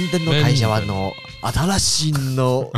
[0.00, 2.69] 電の会社はあの、新しいの，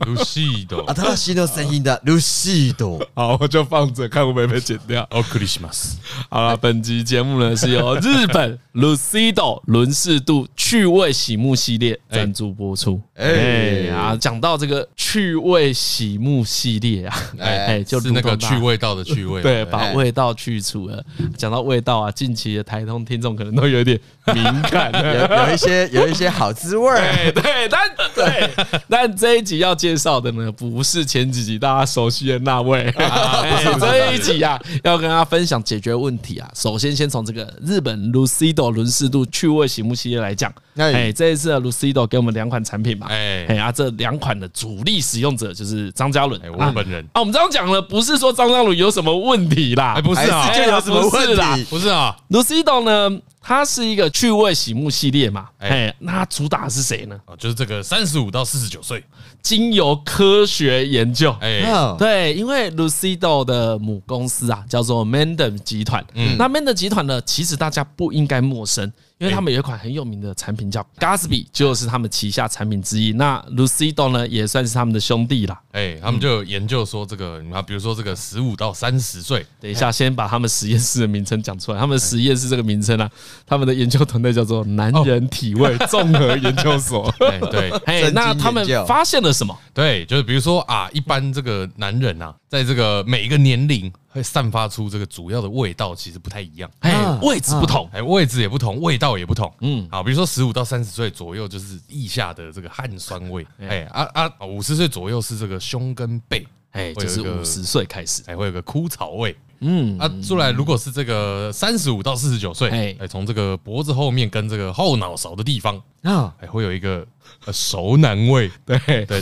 [0.00, 3.00] Lucido，新しいの声音的 Lucido。
[3.14, 5.06] 好，我就放着看会不会被剪掉。
[5.10, 5.96] 哦，克里斯玛斯。
[6.28, 13.00] 好了，本集节目呢是由日本 Lucido 轮适度趣味洗沐系列赞助播出。
[13.14, 21.02] 哎啊，讲到这个趣味洗沐系列啊，哎，就是那个去味道的趣味，对，把味道去除了。
[21.38, 27.32] 讲到味道啊，近期的台通听众可能都有点敏感，有 有一些有一些好滋味儿。
[27.32, 27.80] 对，但
[28.15, 28.49] 对，
[28.89, 32.93] 但这一集要介绍的呢，不是前几集大家熟悉的那位。
[33.79, 36.49] 这一集啊，要跟大家分享解决问题啊。
[36.55, 40.51] 首先，先从这个日本 Lucido 轮适度趣味洗目系列来讲。
[40.75, 43.07] 哎，这一次的 Lucido 给我们两款产品嘛。
[43.09, 47.19] 哎，哎啊，这两款的主力使用者就是张嘉伦，我本人啊。
[47.19, 51.63] 我们这样讲了，不是说张嘉伦有什么问题啦，不是啊，就有什么问题？
[51.69, 53.19] 不是啊，Lucido 呢？
[53.47, 55.47] 它是一个趣味洗沐系列嘛？
[55.59, 57.15] 哎，那它主打的是谁呢？
[57.37, 59.03] 就是这个三十五到四十九岁，
[59.43, 68.91] 经由科学研究，哎，哦、对，因为 Lucido 的母公司啊叫做 Mendem 集团，嗯，那 Mendem 集团呢，其实大家不应该陌生。
[69.17, 73.13] 因为他们有一款很有名的产品叫 Gatsby，就是他们旗下产品之一。
[73.13, 75.61] 那 Lucido 呢，也算是他们的兄弟啦。
[75.71, 81.79] 哎，他们就有研究说这个，你看，比如说这个十五到三十岁，等一下先把他们实验室的名称讲出来。
[81.79, 83.09] 他们实验室这个名称啊，
[83.45, 87.09] 他们的研究团队叫做男人体味综合研究所。
[87.51, 89.57] 对， 哎，那他们发现了什么？
[89.73, 93.91] 对，就是比如说啊，一般这个男人啊，在这个每一个年龄。
[94.15, 117.05] 会散发出这个主要的味道，其实不太一样，哎，位置不同，哎，位置也不同，味道也不同，嗯，好，比如说十五到三十岁左右就是腋下的这个汗酸味， 哎，啊啊，五十岁左右是这个胸跟背，哎，就是五十岁开始，还会有个枯草味，嗯，啊，出来如果是这个三十五到四十九岁，哎，从这个脖子后面跟这个后脑勺的地方啊，还会有一个。
[117.51, 119.05] 熟男味， 对对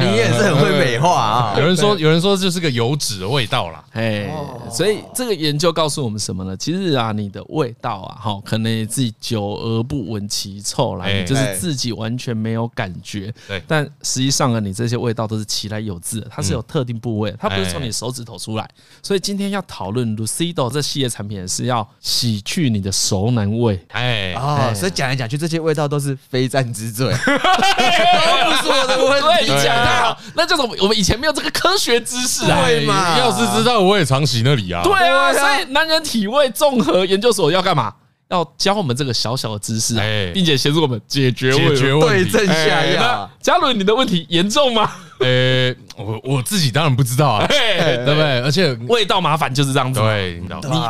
[0.00, 1.54] 你也是很会美化啊。
[1.58, 3.84] 有人说，有人说就是个油脂的味道啦。
[3.92, 4.30] 哎，
[4.70, 6.56] 所以这个研究告诉我们什么呢？
[6.56, 13.32] 其实啊，你的味道啊，哈，可能你自己久而不闻其臭啦，就是自己完全没有感觉。
[13.46, 18.68] 对，但实际上啊，你这些味道都是其来有自，它是有特定部位，它不是从你手指头出来。
[19.02, 23.84] 所以今天要讨论 Lucido 这系列产品是要洗去你的熟男味。
[23.88, 27.12] 哎，哦，所以讲来讲去，这些味道都是非战之罪。
[27.12, 32.62] 不是我的问题，你讲太好，那就是我们以前没有这个科学知识啊。
[32.64, 33.18] 对嘛？
[33.18, 34.82] 要是知道，我也常洗那里啊。
[34.82, 37.92] 对啊，所以男人体位综合研究所要干嘛？
[38.28, 40.04] 要教我们这个小小的知识啊，
[40.34, 43.30] 并且协助我们解决问题，对症下药。
[43.40, 44.90] 嘉伦，你的问题严重吗？
[45.20, 48.40] 呃，我我自己当然不知道啊， 对不对？
[48.40, 50.00] 而且味道麻烦就是这样子。
[50.00, 50.40] 对，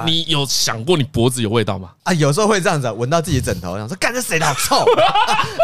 [0.04, 1.90] 你你有想过你脖子有味道吗？
[2.02, 4.76] 啊，有时候会这样子，闻到自己枕头，想说，干这谁的好臭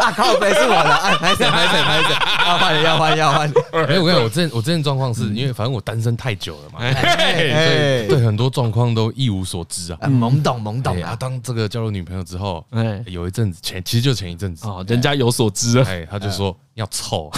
[0.01, 0.11] 啊？
[0.11, 2.15] 靠北是我的，哎，拍谁拍谁拍谁，
[2.45, 3.49] 要换要换要换。
[3.71, 11.15] 哎，我跟你讲，我这我这件状况是因为反正我单身太久了嘛，对对，很多状况都一无所知啊，懵懂懵懂啊。
[11.15, 17.31] 当这个交了女朋友之后，哎，有一阵子前其实就前一阵子哦，人家有所知啊，哎，他就说要臭。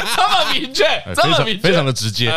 [0.16, 0.84] 这么明确，
[1.14, 2.32] 这么明确，非常的直接。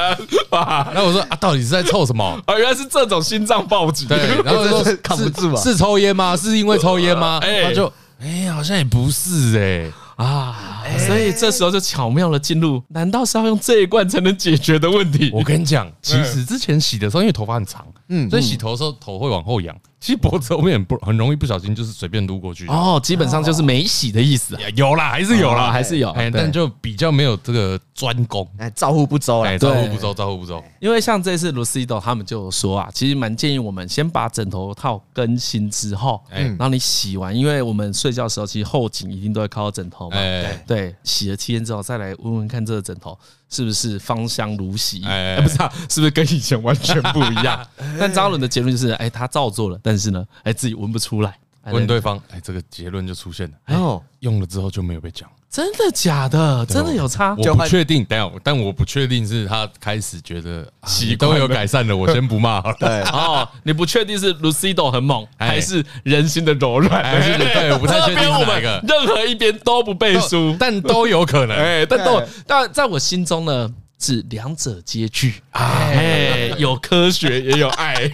[0.52, 2.24] 那我说啊，到底是在凑什么？
[2.46, 4.06] 啊， 原来是这种心脏暴击。
[4.06, 6.36] 对， 然后说扛不住啊，是抽烟吗？
[6.38, 7.40] 是因为抽烟吗？
[7.42, 9.92] 他就哎，好像也不是哎
[10.26, 15.32] 啊，所以这时候就巧妙的进入，难道是要用这一罐才能解决的问题？
[15.34, 19.76] 我跟你讲，其实之前洗的时候，因为头发很长，嗯，所以洗头的时候头会往后仰。
[20.00, 24.58] 其实脖子后面不很容易不小心就是随便撸过去哦，基本上就是没洗的意思。
[24.74, 30.64] 有啦，还是有啦，还是有，但就比较没有这个专攻，哎，照顾不周，哎，照顾不周，照顾不周。
[30.80, 43.20] 因为像这次 Lucido 他们就有说啊，其实蛮建议我们先把枕头套更新之后，哎，然后你洗完，因为我们睡觉的时候其实后颈一定都会靠到枕头嘛，对对，洗了七天之后再来闻闻看这个枕头
[43.50, 47.66] 是不是芳香如洗，哎，不知道是不是跟以前完全不一样。
[48.00, 51.36] 但张伦的结论就是，哎，他照做了，但是呢，哎，自己闻不出来。
[51.66, 53.78] 问对方，哎，这个结论就出现了。
[53.78, 55.30] 哦，用了之后就没有被讲。
[55.50, 56.64] 真的假的？
[56.68, 57.36] 真的有差？
[57.36, 61.98] 我不确定，等下，但我不确定是他开始觉得习惯有改善了。
[61.98, 62.76] 我先不骂好了。
[62.80, 67.02] 对， 哦，你不确定是 Lucido 很猛，还是人心的柔软？
[67.20, 68.80] 对，我不太确定哪一个。
[68.88, 71.58] 任何一边都不背书，但都有可能。
[71.58, 73.68] 哎，但都，但在我心中呢，
[74.00, 75.42] 是两者皆具。
[75.54, 78.08] 哎，有科学也有爱。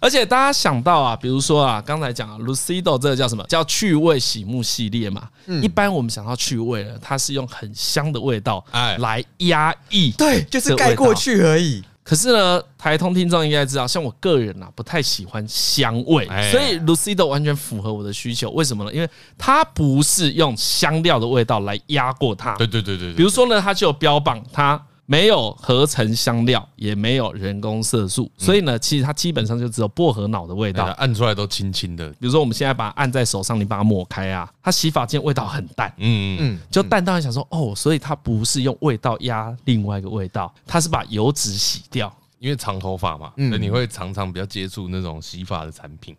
[0.00, 3.44] 而且大家想到啊，比如说啊，刚才讲啊，Lucido 这个叫什么？
[3.48, 5.28] 叫趣味洗沐系列嘛。
[5.46, 11.82] 嗯，一般我们想到趣味了，它是用很香的味道哎来压抑，对，就是盖过去而已。
[12.04, 18.50] 可是呢，台通听众应该知道，像我个人啊，不太喜欢香味，所以 Lucido 完全符合我的需求。
[18.52, 18.92] 为什么呢？
[18.92, 22.54] 因为它不是用香料的味道来压过它。
[22.56, 23.12] 对对对对。
[23.12, 24.82] 比如说呢，它就有标榜它。
[25.10, 32.10] 没有合成香料，也没有人工色素，所以呢，其实它基本上就只有薄荷脑的味道，按出来都轻轻的。
[32.10, 46.14] 比如说我们现在把它按在手上，你把它抹开啊，它洗发精味道很淡，嗯嗯，就淡到你想说哦，所以它不是用味道压另外一个味道，它是把油脂洗掉，因为长头发嘛，所以你会常常比较接触那种洗发的产品。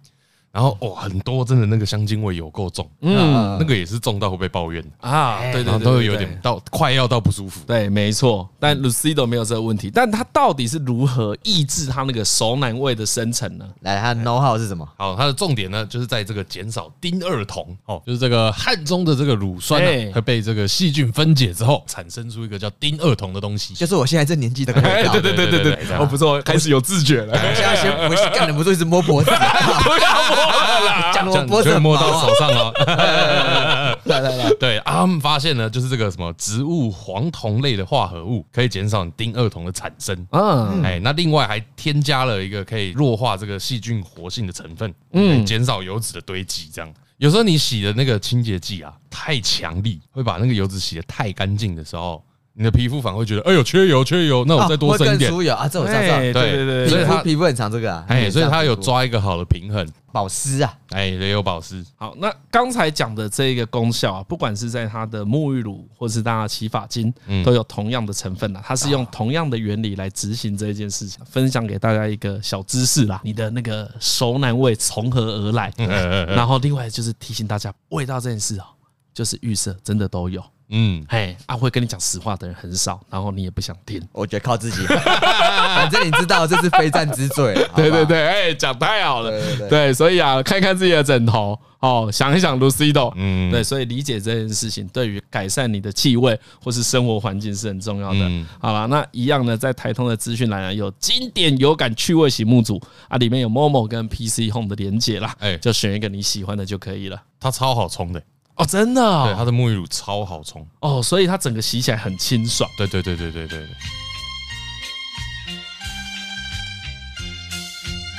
[0.51, 7.61] 然后哦，很多真的那个香精味有够重，嗯，那个也是重到会被抱怨啊，对对，都会有点到快要到不舒服。
[7.67, 8.49] 对，没错。
[8.59, 13.65] 但 Lucido 没有这个问题，但它到底是如何抑制它那个熟男味的生成呢？
[13.81, 14.87] 来，它的 know how 是什么？
[14.97, 25.13] 好，它的重点呢，就是在这个减少丁二酮哦，就是这个汗中的这个乳酸呢会被这个细菌分解之后，产生出一个叫丁二酮的东西，就是我现在这年纪的味道。
[25.13, 27.37] 对对对对对，哦，不错，开始有自觉了。
[27.53, 29.29] 现在先不干，忍不住一直摸脖子，
[30.79, 31.11] 不要。
[31.11, 32.73] 讲我脖子摸到手上哦。
[34.05, 40.27] 来来来，对啊，他们发现呢，就是这个什么植物黄酮类的化合物可以减少丁二酮的产生。
[40.31, 46.69] 嗯，哎，那另外还添加了一个可以弱化这个细菌活性的成分，嗯，减少油脂的堆积。
[46.73, 52.23] 这样，有时候你洗的那个清洁剂啊太强力，会把那个油脂洗得太干净的时候。
[52.59, 55.31] 你的皮肤反而会觉得，哎呦，缺油缺油，那我再多生一点。
[55.31, 55.99] 会更油啊，这我知道。
[56.01, 61.81] 对对对，所以它皮肤很长这个啊，哎，所以它有抓一个好的平衡，保湿啊，哎，也有保湿。
[61.95, 67.13] 好，那刚才讲的这一个功效啊，不管是在它的沐浴乳，或是大家洗发精，
[67.45, 68.61] 都有同样的成分啊。
[68.61, 71.23] 它是用同样的原理来执行这一件事情。
[71.23, 75.71] 分享给大家一个小知识啦，你的那个熟男味从何而来？
[76.27, 78.65] 然后另外就是提醒大家，味道这件事哦，
[79.13, 80.43] 就是预设真的都有。
[80.69, 84.01] 嗯，哎，啊，会跟你讲实话的人很少，然后你也不想听。
[84.11, 87.53] 我觉得靠自己， 反正你知道这是非战之罪。
[87.75, 89.31] 对对对，哎，讲太好了。
[89.67, 93.11] 对，所以啊，看看自己的枕头，哦，想一想 Lucido。
[93.15, 98.45] 嗯，对，所以理解这件事情，对于改善你的气味或是生活环境是很重要的。
[98.59, 107.19] 好了，那一样呢，在台通的资讯栏有经典有感趣味醒目组啊，里面有 Momo 跟 PC Home 的连结啦，哎，就选一个你喜欢的就可以了。
[107.39, 108.21] 它超好冲的。
[108.59, 112.69] 哦，真的，哦，对，它的沐浴乳超好冲哦，所以它整个洗起来很清爽。
[112.77, 113.65] 对对对对对对。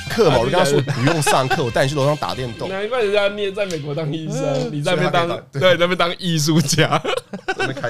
[0.08, 2.68] 课嘛，我就跟他说不用上课，我带你去楼上打电动。
[2.68, 7.00] 难怪人家你也在美国当医生，你在那边当对，那边当艺术家。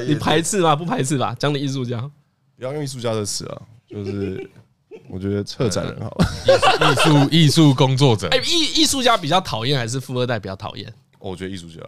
[0.07, 0.77] 你排斥吗？
[0.77, 1.35] 不排斥吧？
[1.39, 1.99] 讲你艺术家，
[2.59, 4.51] 不要用艺术家的词啊，就是
[5.09, 6.15] 我觉得策展人好。
[6.47, 10.93] 艺术艺术工作者，哎，艺艺术家比较讨厌，还是富二代比较讨厌？
[11.19, 11.81] 我觉得艺术家，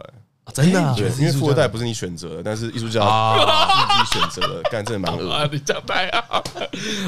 [0.51, 5.47] 真的，对，因为富二代不是你选择的，但是艺术家自己选择的，干真的蛮恶 啊！
[5.51, 6.43] 你讲太好，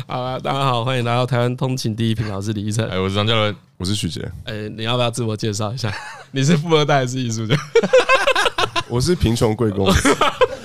[0.08, 5.94] 好啊，大家好，欢迎来到台湾通勤第一品，我是李医生，哎，我是张教伦，我是许杰，哎，你要不要自我介绍一下？
[6.32, 7.56] 你是富二代还是艺术家？
[8.88, 10.16] 我是贫穷贵公子，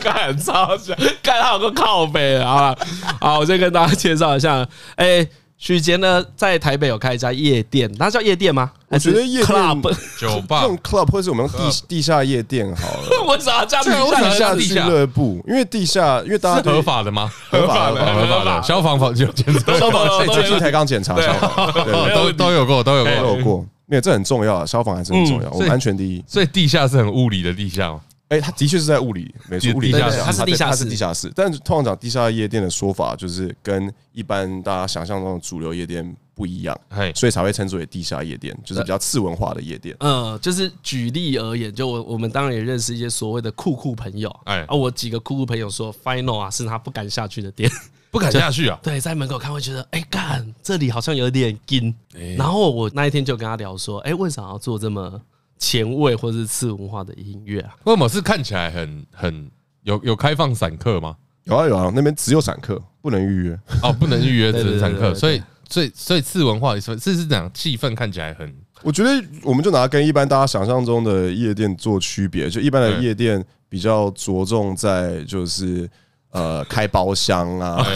[0.00, 2.78] 干超像，干他有个靠背，好了，
[3.20, 4.66] 好，我先跟大家介绍一下，
[4.96, 5.28] 哎。
[5.60, 8.72] 许杰呢，在台北有开一家夜店，那叫夜店吗？
[8.88, 13.26] 我觉得夜店 club 酒吧 用 club 或是我们用地 地下夜店好了。
[13.28, 13.84] 为啥这样？
[14.10, 17.30] 地下俱乐部，因为地下，因为大家合法的吗？
[17.50, 18.62] 合法的，合法的。
[18.62, 21.70] 消防房就检查，消防最近才刚检查，消防
[22.14, 23.66] 都都有过，都有过，都有过。
[23.90, 26.24] 因为这很重要啊，消防还是很重要，我们安全第一。
[26.26, 28.00] 所以地下是很物理的地下吗？
[28.30, 31.32] 哎，它的确是在物理，没错，物理地下室，它是地下室，它是地下室。
[31.34, 36.80] 但是通常讲地下夜店的说法，就是跟一般大家想象中的主流夜店不一样，
[37.14, 39.96] 所以才会称之为地下夜店，就是比较次文化的夜店。
[39.98, 47.68] 嗯，就是举例而言，就我我们当然也认识一些所谓的酷酷朋友，哎，啊，我几个酷酷朋友说，Final 啊是他不敢下去的店，
[48.12, 48.78] 不敢下去啊。
[48.82, 51.92] 对，在门口看会觉得，哎，干这里好像有点惊。
[52.38, 55.20] 然后我那一天就跟他聊说，哎，为啥要做这么？
[55.60, 57.76] 前卫或者是次文化的音乐啊？
[57.84, 59.48] 为什么是看起来很很
[59.82, 61.16] 有有开放散客吗？
[61.44, 68.52] 有啊有啊，那边只有散客，不能预约哦，不能预约 只能散客，所以所以所以次文化是是这样，气氛看起来很。
[68.82, 69.10] 我觉得
[69.42, 75.88] 我们就拿跟一般大家想象中的夜店做区别，就一般的夜店比较着重在就是
[76.30, 77.86] 呃开包厢啊，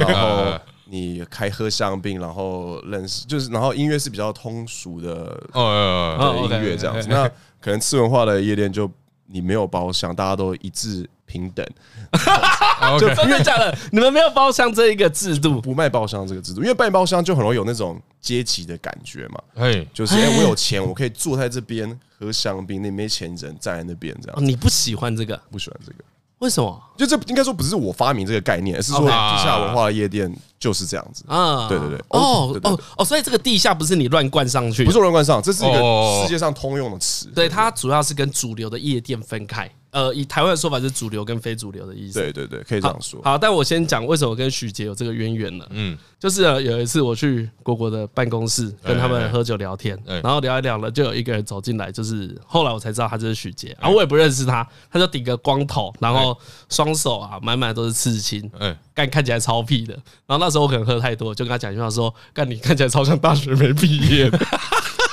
[0.00, 0.60] 然后。
[0.92, 7.08] 你开喝香槟，然后认识，就是然后音乐是比较通俗的哦，音乐这样子。
[7.08, 7.26] 那
[7.58, 8.90] 可能次文化的夜店就
[9.26, 11.66] 你没有包厢，大家都一致平等。
[13.00, 13.74] 就真的假的？
[13.90, 19.42] 你们没有包厢这一个制度，不卖包厢这个制度，因为卖包厢就很容易有那种阶级的感觉嘛。
[19.54, 24.46] 哎，就是哎，我有钱，我可以坐在这边喝香槟，那没钱，你只能站在那边这样。
[24.46, 25.40] 你不喜欢这个？
[25.50, 26.04] 不喜欢这个。
[26.42, 26.82] 为什么？
[26.96, 29.08] 就这应该说不是我发明这个概念，而是说地
[29.38, 31.68] 下文化的夜店就是这样子啊。
[31.68, 37.28] 对对对，哦哦哦，所以这个地下不是你乱灌上去，不是乱冠上，这是一个世界上通用的词。
[37.28, 39.70] 对，它主要是跟主流的夜店分开。
[39.92, 42.18] 呃，以台湾的说法是主流跟非主流的意思。
[42.18, 43.20] 对对对，可以这样说。
[43.22, 45.66] 好，但我先讲为什么我跟许杰有这个渊源呢？
[45.68, 56.34] 嗯，就是有一次我去国国的办公室跟他们喝酒聊天，然后聊一聊了，就有一个人走进来，就是后来我才知道他就是许杰，然后我也不认识他，他就顶个光头，然后
[56.70, 59.92] 双手啊满满都是刺青，嗯，干看起来超屁的。
[60.26, 64.30] 然后那时候我可能喝太多，就跟他讲一句话说：“干你看起来超像大学没毕业。”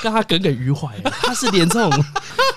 [0.01, 0.88] 让他耿耿于怀，
[1.22, 2.06] 他是连这种，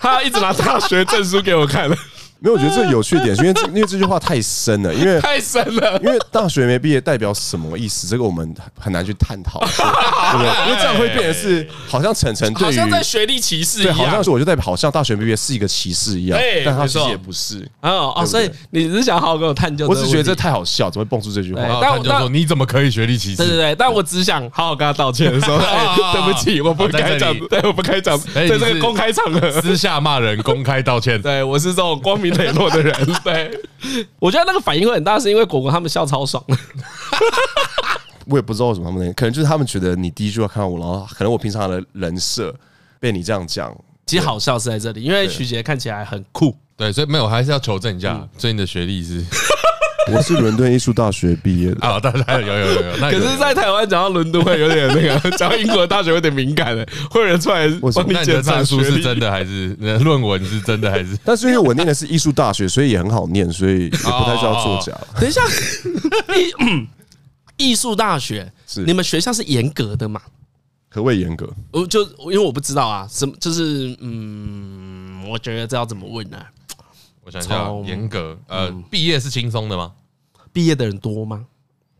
[0.00, 1.96] 他一直拿大学证书给我看了。
[2.42, 8.06] 没有，我觉得这有趣点，因为 因为这句话太深了，因为太深了，因为大学没毕业代表什么意思？
[8.06, 10.66] 这个我们很难去探讨， 对不对？
[10.68, 21.78] 因为这样会变得是好像晨晨对于好像在学历歧视一样，好像是我就代表好像大学没毕业是一个歧视一样，但他其实也不是哦哦，所以你只是想好好跟我探究，我只觉得这太好笑，怎么会蹦出这句话？
[21.80, 23.36] 但我就说你怎么可以学历歧视？
[23.36, 25.58] 对对对，但我只想好好跟他道歉的时候，
[26.12, 29.52] 对不起，我不该讲，对，我不该讲，在这个公开场合。
[29.62, 32.94] 私下骂人，公开道歉，对我是这种光明磊落的人。
[33.24, 33.60] 对，
[34.18, 36.42] 我觉得那个反应会很大，是因为果果他们笑超爽。
[38.26, 42.54] 我也不知道为什么他们，可能就是他们觉得你第一句话看到我，然后可能我平常的人设
[43.00, 43.76] 被你这样讲。
[44.06, 49.24] 其实好笑是在这里，因为徐杰看起来很酷，对，所以没有，还是要求证一下，所以你的学历是。
[50.10, 52.92] 我是伦敦艺术大学毕业的啊， 大家有有有有。
[52.98, 61.16] 可是，在台湾讲到伦敦会有点那个，讲到英国大学有点敏感的，会有人出来帮你检查书是真的还是论文是真的还是？
[61.24, 64.92] 但是因为我念的是艺术大学，所以也很好念，所以也不太需要作假。
[65.20, 65.40] 等一下，
[67.56, 70.20] 艺 艺术大学是你们学校是严格的吗？
[70.90, 71.48] 何谓严格。
[71.70, 76.36] 我就因为我不知道啊，什么就是嗯，我觉得这要怎么问呢？
[77.24, 79.92] 我想想，严格，呃，毕业是轻松的吗？
[80.52, 81.44] 毕业的人多吗？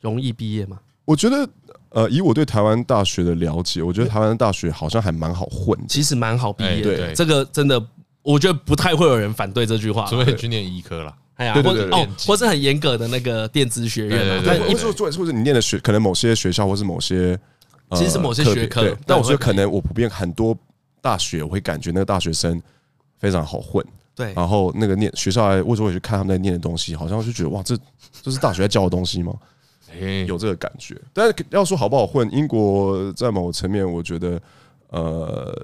[0.00, 0.79] 容易毕业吗？
[1.05, 1.49] 我觉得，
[1.91, 6.81] 呃，以我对台湾大学的了解，我觉得台湾大学好像还蛮好混，其实蛮好毕业。
[6.81, 7.81] 对，这个真的，
[8.23, 10.07] 我觉得不太会有人反对这句话。
[10.07, 14.43] 除非去念医科了，哎呀，或者哦，或是很严格的那个电子学院。
[14.45, 17.38] 但或者或者你念的学，可能某些学校或是某些，
[17.93, 18.97] 其实是某些学科。
[19.07, 20.57] 但我觉得可能我普遍很多
[21.00, 22.61] 大学，我会感觉那个大学生
[23.19, 23.85] 非常好混。
[24.14, 26.95] 对，然后那个念学校来，为什么会去看他们在念的东西？
[26.95, 27.76] 好像就觉得哇，这
[28.23, 29.33] 这是大学在教的东西吗？
[30.26, 30.99] 有这个感觉。
[31.12, 34.40] 但是要说好不好混，英国在某个层面，我觉得
[34.88, 35.54] 呃，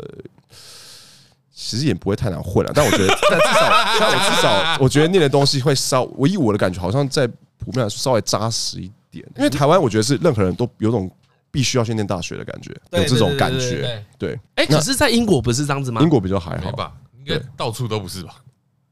[1.55, 2.71] 其实也不会太难混了。
[2.75, 7.27] 但我觉得，但至少，但我至少，我觉得念的东西会稍，我以我的感觉好像在
[7.59, 9.27] 普遍来说稍微扎实一点。
[9.37, 11.11] 因为台湾，我觉得是任何人都有种
[11.51, 14.05] 必须要去念大学的感觉，有这种感觉。
[14.19, 16.03] 对，哎，可是，在英国不是这样子吗？
[16.03, 16.93] 英国比较还好吧。
[17.29, 18.37] 对，到处都不是吧？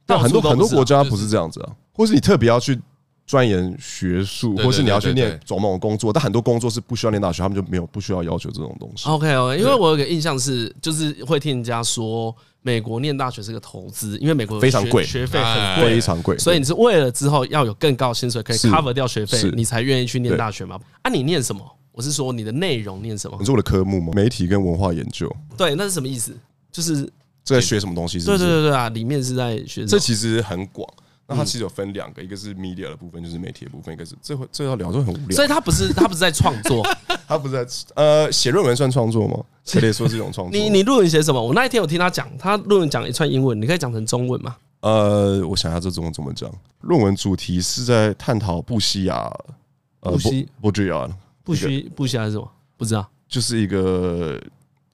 [0.05, 2.81] 但很多很多国家不是这样子啊，或是你特别要去
[3.26, 9.09] 钻研学术，或是你要去念某种工作，但很多工作是不需要念大学，他们就没有不需要要求这种东西。
[9.09, 20.78] OK OK，因为我有个印象是，就是会听人家说，美国念大学是个投资，因为美国非常贵，学费很贵，非常贵，所以你是为了之后要有更高薪水可以 cover 掉学费，你才愿意去念大学吗？
[21.02, 21.61] 啊，你念什么？
[21.90, 23.37] 我是说你的内容念什么？
[23.40, 24.12] 你是我的科目吗？
[24.14, 25.28] 媒体跟文化研究。
[25.57, 26.33] 对，那是什么意思？
[26.71, 27.11] 就是。
[27.47, 28.38] 这在学什么东西是不是？
[28.38, 29.87] 对对对对啊，里面是在学。
[29.87, 30.87] 这其实很广，
[31.29, 35.37] 那它其实有分两个，一个是 media 的部分，就是媒体的部分，一个是这会这要聊就很无聊。
[35.37, 36.85] 所以他不是 他不是在创作，
[37.29, 39.38] 他不是在呃写论文算创作吗？
[39.65, 40.61] 可以说是一种创作。
[40.61, 41.41] 你你论文写什么？
[41.41, 44.57] 我那一天有听他讲，他论文讲一串英文，你可以讲成中文吗？
[44.81, 46.53] 呃，我想一下这中文怎么讲。
[46.81, 49.33] 论文主题是在探讨布西亚，
[50.00, 51.09] 布西布吉亚，
[51.45, 52.49] 布西布西亚是什么？
[52.76, 54.41] 不知道，就是一个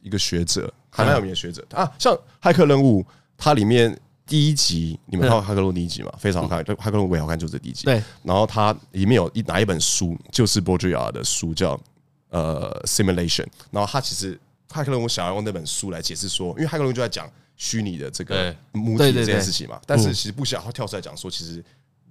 [0.01, 3.05] 一个学者，还蛮有名的学者啊，像骇客任务。
[3.45, 6.13] 它里面第一集你们看过《骇客任务》第一集嘛？
[6.17, 7.87] 非常好看，《骇客任务》也好看，就是第一集。
[7.87, 8.01] 对。
[8.23, 11.81] 然后它里面有一哪一本书，就是波吉亚的书，叫
[12.29, 13.45] 呃《Simulation》。
[13.73, 14.37] 然后他其实
[14.73, 19.81] 《骇客任务》想要用那本书来解释说，因为《骇客任务》就在讲虚拟的这个母体这件事情嘛。
[19.85, 21.65] 但是其实不想他跳出来讲说，其实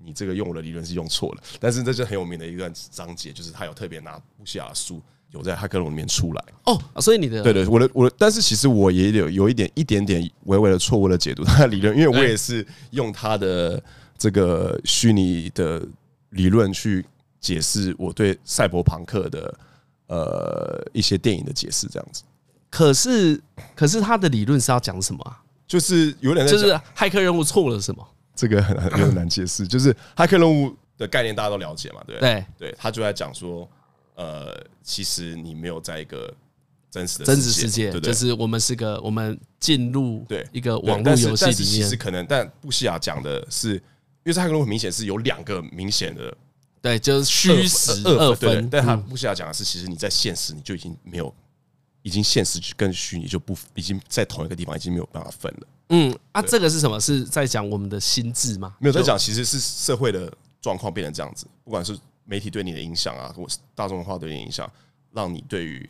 [0.04, 1.44] 你这个用我的理论是用错了。
[1.62, 5.02] 但是这是很有名的一段章节，就是他有特别拿布希亚的书。
[5.32, 13.82] 有在骇客任务里面出来哦，所以你的对对，我的我的，但是其实我也有有一点一点点微微的错误的解读他的理论，因为我也是用他的
[14.18, 15.82] 这个虚拟的
[16.32, 17.06] 理论去
[17.40, 19.58] 解释我对赛博朋克的
[20.08, 22.24] 呃一些电影的解释，这样子。
[22.70, 23.42] 可是
[23.74, 25.42] 可是他的理论是要讲什么啊？
[25.66, 28.06] 就是有点就是骇客任务错了什么？
[28.36, 29.66] 这个很 很有点难解释。
[29.66, 32.02] 就是骇客任务的概念大家都了解嘛？
[32.06, 33.66] 对对对，他就在讲说。
[34.22, 36.32] 呃，其实你没有在一个
[36.92, 43.82] 真实的真实世界，就是我们是个我们进入对一个网络游戏里面，其实可能，但布西亚讲的是因
[44.25, 46.38] 为这太空人很明显是有两个明显的，
[46.84, 48.70] 对，就是虚实二分。
[48.70, 51.34] 但他目前要讲的是，其实你在现实你就已经没有，
[52.04, 55.68] 已经现实跟虚拟就不已经在同一个地方，已经没有办法分了。
[55.90, 57.00] 嗯，啊，这个是什么？
[57.00, 58.75] 是在讲我们的心智吗？
[58.80, 64.72] 没有在讲，其实是社会的状况变成这样子，不管是媒体对你的影响啊，或是大众文化对你的影响，
[65.12, 65.90] 让你对于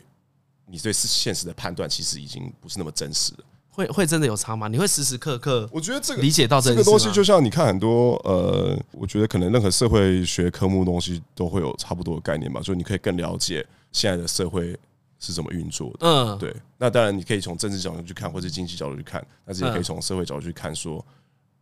[0.66, 3.40] 你对现实的判断，其实已经不是那么真实了。
[3.74, 4.68] 会会真的有差吗？
[4.68, 5.70] 你会时时刻刻？
[5.72, 14.78] 我觉得这个理解到这个东西，就像你看很多呃，我觉得可能任何社会学科目东西都会有差不多的概念吧，所以你可以更了解现在的社会
[15.20, 16.00] 是怎么运作的。
[16.02, 16.54] 嗯，对。
[16.78, 21.04] 那当然，你可以从政治角度去看，或者经济角度去看，但是也可以从社会角度去看，说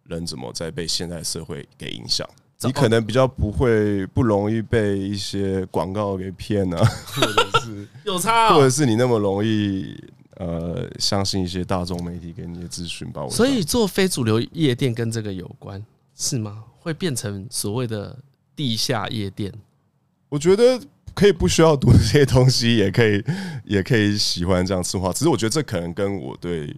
[0.05, 2.27] 人怎么在被现代社会给影响。
[2.65, 9.95] 你可能比较不会不容易被一些广告给骗啊，或者是有差，或者是你那么容易。
[10.39, 13.27] 呃，相信一些大众媒体给你的资讯吧。
[13.27, 15.85] 所以做非主流夜店跟这个有关
[16.15, 16.63] 是吗？
[16.79, 18.17] 会变成所谓的
[18.55, 19.53] 地下夜店？
[20.29, 20.79] 我觉得
[21.13, 23.21] 可以不需要读这些东西，也可以
[23.65, 25.11] 也可以喜欢这样吃话。
[25.11, 26.73] 只是我觉得这可能跟我对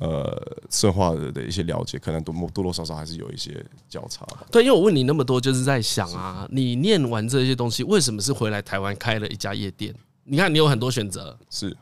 [0.00, 4.26] 呃策划的的一些了解，可能多多多少少还是有一些交叉。
[4.50, 9.94] 对，因为我问你那么多，就是在想啊，你念完这些东西，为什么是回来台湾开了一家夜店？
[10.24, 11.76] 你看，你有很多选择，是。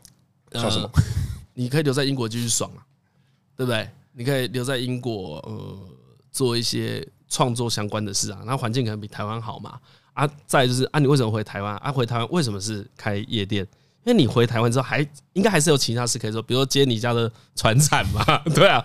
[0.51, 0.89] 像什么？
[1.53, 2.81] 你可以留在英国继续爽啊，
[3.55, 3.87] 对不对？
[4.11, 5.77] 你可以留在英国，呃，
[6.31, 8.41] 做一些创作相关的事啊。
[8.45, 9.79] 那环境可能比台湾好嘛？
[10.13, 11.77] 啊，再就是啊，你为什么回台湾？
[11.77, 13.65] 啊，回台湾为什么是开夜店？
[14.03, 18.23] 因为你回台湾之后，还应该还是有其他事可以做，比如接你家的船产嘛，
[18.55, 18.83] 对啊，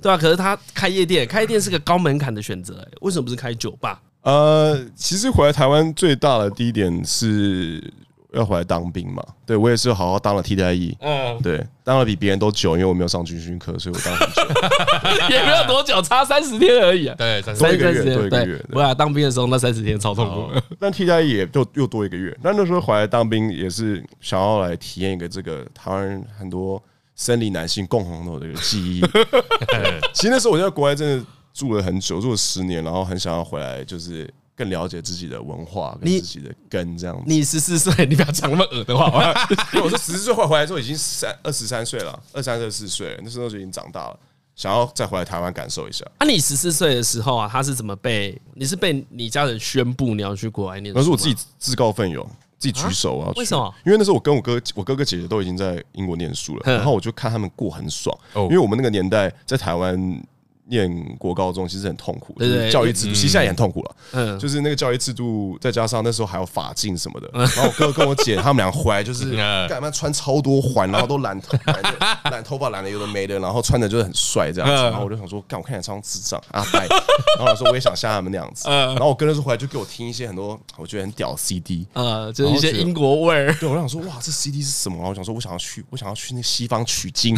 [0.00, 0.16] 对啊。
[0.16, 4.00] 可是他开夜店，开夜店是个高门槛的选择，为什么不是开酒吧？
[4.22, 7.92] 呃，其实回来台湾最大的第一点是。
[8.34, 9.22] 要回来当兵嘛？
[9.46, 10.96] 对，我也是好好当了替代役。
[11.00, 14.42] 嗯，对，当了比别人都久，因为我没有上军训课，所以我当很久。
[15.34, 17.14] 也没有多久，差三十天而已啊。
[17.16, 18.64] 对，多一个月，多一个月。
[18.72, 20.60] 我俩当兵的时候，那三十天超痛苦。
[20.78, 22.36] 但替代役也就又多一个月。
[22.42, 26.82] 那那时候回来当兵，也是想要来体验一个这个台湾很多
[27.16, 29.00] 生理男性共同的这个记忆。
[30.12, 34.28] 其实那时候我在国外真的住了很久，住了十年，然后很想要回来，就是。
[34.56, 37.22] 更了解自己的文化，跟自己的根这样子。
[37.26, 39.06] 你十四岁，你不要讲那么恶的话。
[39.74, 44.18] 因为我是十四岁回回来之后已经三二十三岁了，二三二四岁，那时候就已经长大了，
[44.54, 46.04] 想要再回来台湾感受一下。
[46.18, 48.40] 啊，你十四岁的时候啊，他是怎么被？
[48.54, 50.98] 你是被你家人宣布你要去国外念书？
[50.98, 52.24] 那是我自己自告奋勇，
[52.58, 53.32] 自己举手啊。
[53.34, 53.74] 为什么？
[53.84, 58.16] 因为那时候我跟我哥、我哥哥姐姐都已经在英国念书了，然后我就看他们过很爽。
[58.34, 60.22] 因为我们那个年代在台湾。
[60.66, 63.96] 念国高中其实很痛苦，就是教育制度，其实现在也很痛苦了。
[64.12, 67.28] 嗯，就是那个教育制度，再加上那时候还有法禁什么的。
[67.32, 69.36] 然后我哥跟我姐他们俩回来，就是
[69.68, 71.58] 干嘛穿超多环，然后都染头，
[72.30, 74.74] 染头发染的有的没的，然后穿的就是很帅这样子。
[74.74, 76.64] 然后我就想说，干我看起来超像智障啊！
[77.38, 78.68] 然后我说我也想像他们那样子。
[78.68, 83.54] 然后我哥那时候回来就给我听一些很多我觉得很屌 CD，啊，就是一些英国味儿。
[83.60, 84.96] 对，我想说哇，这 CD 是什么？
[84.96, 87.36] 然后我想说我想要去，我想要去那西方取经。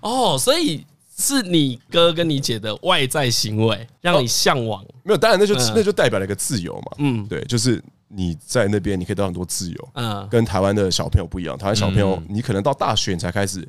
[0.00, 0.86] 哦，所以。
[1.18, 4.82] 是你哥跟你姐的外在行为让你向往？
[5.02, 6.92] 没有，当然那就那就代表了一个自由嘛。
[6.98, 9.88] 嗯，对，就是你在那边你可以得到很多自由。
[9.94, 13.66] 嗯，跟台湾的小朋友不一样，台湾小朋友你可能到大学你才开始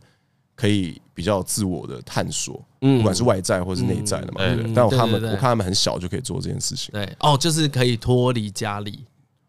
[0.55, 4.45] 可以比较自我的探索，嗯不管是外在或是内在的嘛。
[4.45, 6.91] 对，但我他们我看他们很小就可以做这件事情。
[6.93, 9.03] 对，哦，就是可以脱离家里。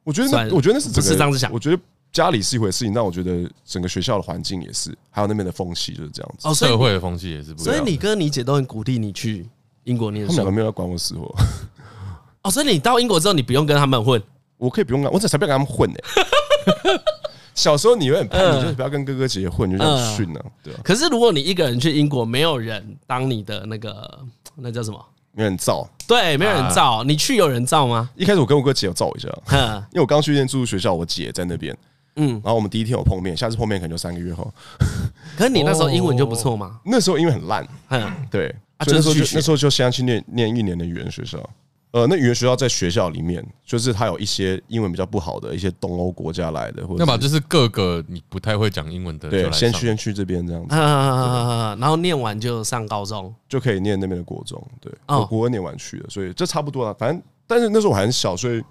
[0.04, 1.52] 我觉得那我觉得那是不是这样子想？
[1.52, 1.78] 我觉得。
[2.12, 6.48] 家里是一回事情，但我觉得整个学校的环境也是，还有那边的风气就是这样子。
[6.48, 7.74] 哦，社会的风气也是不一样。
[7.74, 9.48] 所以你跟、你姐都很鼓励你去
[9.84, 10.32] 英国念书。
[10.32, 11.32] 他们两个没有要管我死活。
[12.42, 14.20] 哦，所以你到英国之后，你不用跟他们混。
[14.56, 15.96] 我可以不用啊，我这才不要跟他们混呢。
[17.54, 20.40] 小时候你有点叛逆，就是不要跟哥哥姐姐混，就这样训呢。
[20.62, 20.80] 对啊。
[20.82, 24.18] 可是如果你一个人去英国，没有人当你的那个
[24.56, 25.04] 那叫什么？
[25.32, 25.88] 没有人罩。
[26.08, 27.04] 对，没有人罩。
[27.04, 28.10] 你去有人罩吗？
[28.16, 29.28] 一开始我跟我哥姐有罩一下，
[29.92, 31.76] 因为我刚去念住宿学校，我姐在那边。
[32.16, 34.52] 嗯，然后我们第一天有碰面，下次碰面可能就三个月后。
[35.36, 36.80] 可是你那时候英文就不错吗？
[36.84, 41.38] 那时候英文很烂，嗯，对，所以那时候就那时候就先去念念一年的语言学校。
[41.92, 50.68] 呃，那语言学校在学校里面，就是它有一些英文比较不好的一些东欧国家来的，或者那么就是各个你不太会讲英文的，对，先去先去这边这样子，
[51.80, 56.94] 然后念完就上高中，就可以念那边的国中，对，我国文念完去的，所以这差不多了。
[56.94, 58.62] 反正，但是那时候我还很小，所以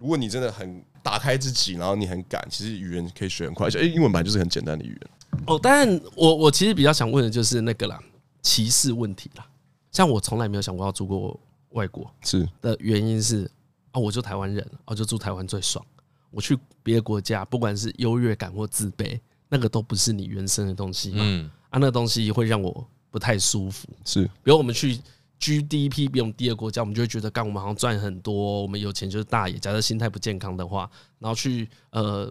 [0.00, 0.82] 如果你真的很。
[1.02, 5.10] 打开自己，然后你很敢，其实语言可以学很快，而且英文版就是很简单的语言。
[5.46, 7.98] 哦，但我我其实比较想问的就是那个啦，
[8.42, 9.46] 歧视问题啦。
[9.90, 13.50] 像我从来没有想过要住过外国，是的原因是
[13.92, 15.82] 啊，我就台湾人，我就住台湾最爽。
[16.30, 21.20] 我去别的国家，不管是优越感或自卑，那个都不是你原生的东西嘛。
[21.22, 23.88] 嗯，啊，那个东西会让我不太舒服。
[24.04, 25.00] 是，比如我们去
[25.40, 29.58] GDP 比我们低的国家，我们就会觉得，干我们好像赚很多，我们有钱就是大爷。
[29.58, 32.30] 假设心态不健康的话，然后去呃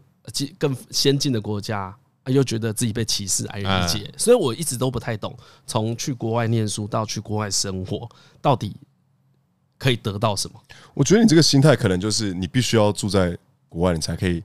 [0.59, 1.93] 更先进的国家，
[2.27, 8.07] 又觉得自己被歧视、挨理解，所以我一直都不太懂，从去国外念书到去国外生活，
[8.39, 8.75] 到底
[9.79, 10.61] 可以得到什么？
[10.93, 13.35] 我觉得你这个心态可能就是你必须要住在
[13.67, 14.43] 国外，你才可以，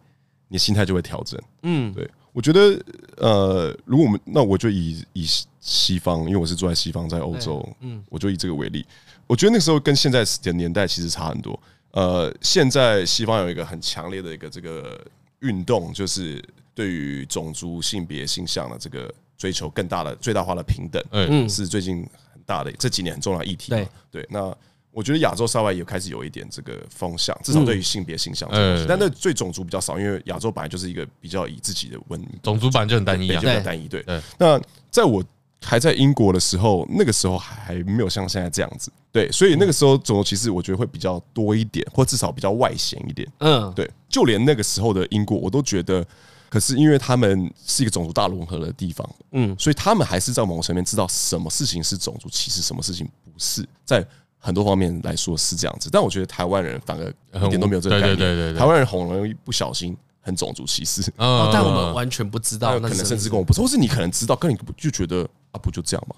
[0.49, 1.39] 你心态就会调整。
[1.65, 2.11] 嗯，对。
[2.35, 2.85] 我觉得，
[3.17, 5.25] 呃，如果我们那我就以以
[5.61, 8.85] 西方，因为我是住在西方，在欧洲，嗯，我就以这个为例。
[9.29, 11.59] 我觉得那个时候跟现在的年代其实差很多。
[11.93, 15.01] 呃，现在西方有一个很强烈的一个这个
[15.39, 16.45] 运动，就是
[16.75, 23.71] 对于种族、性别、性向的这个追求更大的最大化的平等，嗯，是最近很大的这几年很重要的议题。
[23.71, 24.55] 对，对，那。
[24.95, 33.89] 我觉得亚洲稍微有开始有一点这个风向，至少对于性别形象这东西，但那最种族比较少，因为亚洲本来就是一个比较以自己的文明，种族本来就很单一，就很单一。
[33.89, 34.05] 对，
[34.39, 34.61] 那
[34.93, 35.23] 在我
[35.61, 38.93] 还在英国的时候，那个时候还没有像现在这样子。
[39.11, 43.29] 对，所以那个时候种族歧视我觉得会比较多一点，或至少比较外显一点。
[43.39, 46.07] 嗯，对，就连那个时候的英国，我都觉得，
[46.49, 54.07] 可是因为他们是一个种族大融合的地方，嗯，所以他们还是在某个层面知道什么事情是种族歧视，什么事情不是在。
[54.45, 57.09] 很多方面来说是这样子，但我觉得台湾人反而
[57.47, 58.19] 一点都没有这个概念。
[58.19, 66.17] 对对对对，台湾人很容易不小心很种族歧视，但我们完全不知道，可能甚至跟我不是，或是你可能知道，跟你就觉得啊，不就这样吗？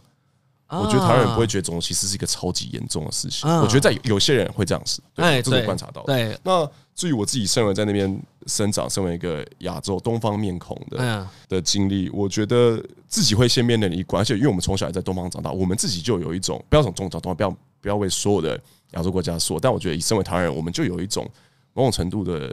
[0.69, 3.49] 我觉得台湾人不会觉得种族歧视是一个超级严重的事情。
[3.49, 6.13] 我觉得在有些人会这样子，对，这是我观察到的。
[6.13, 17.57] 对，那至于我自己身为在那边生长，身为一个亚洲东方面孔的的经历，我觉得自己会先面临一关，而且因为我们从小也在东方长大，我们自己就有一种不要从中找东方，不要。
[17.87, 18.61] 不要为所有的
[18.95, 21.25] 亚洲国家说，但我觉得以身为台湾人，我们就有一种
[21.73, 22.53] 某种程度的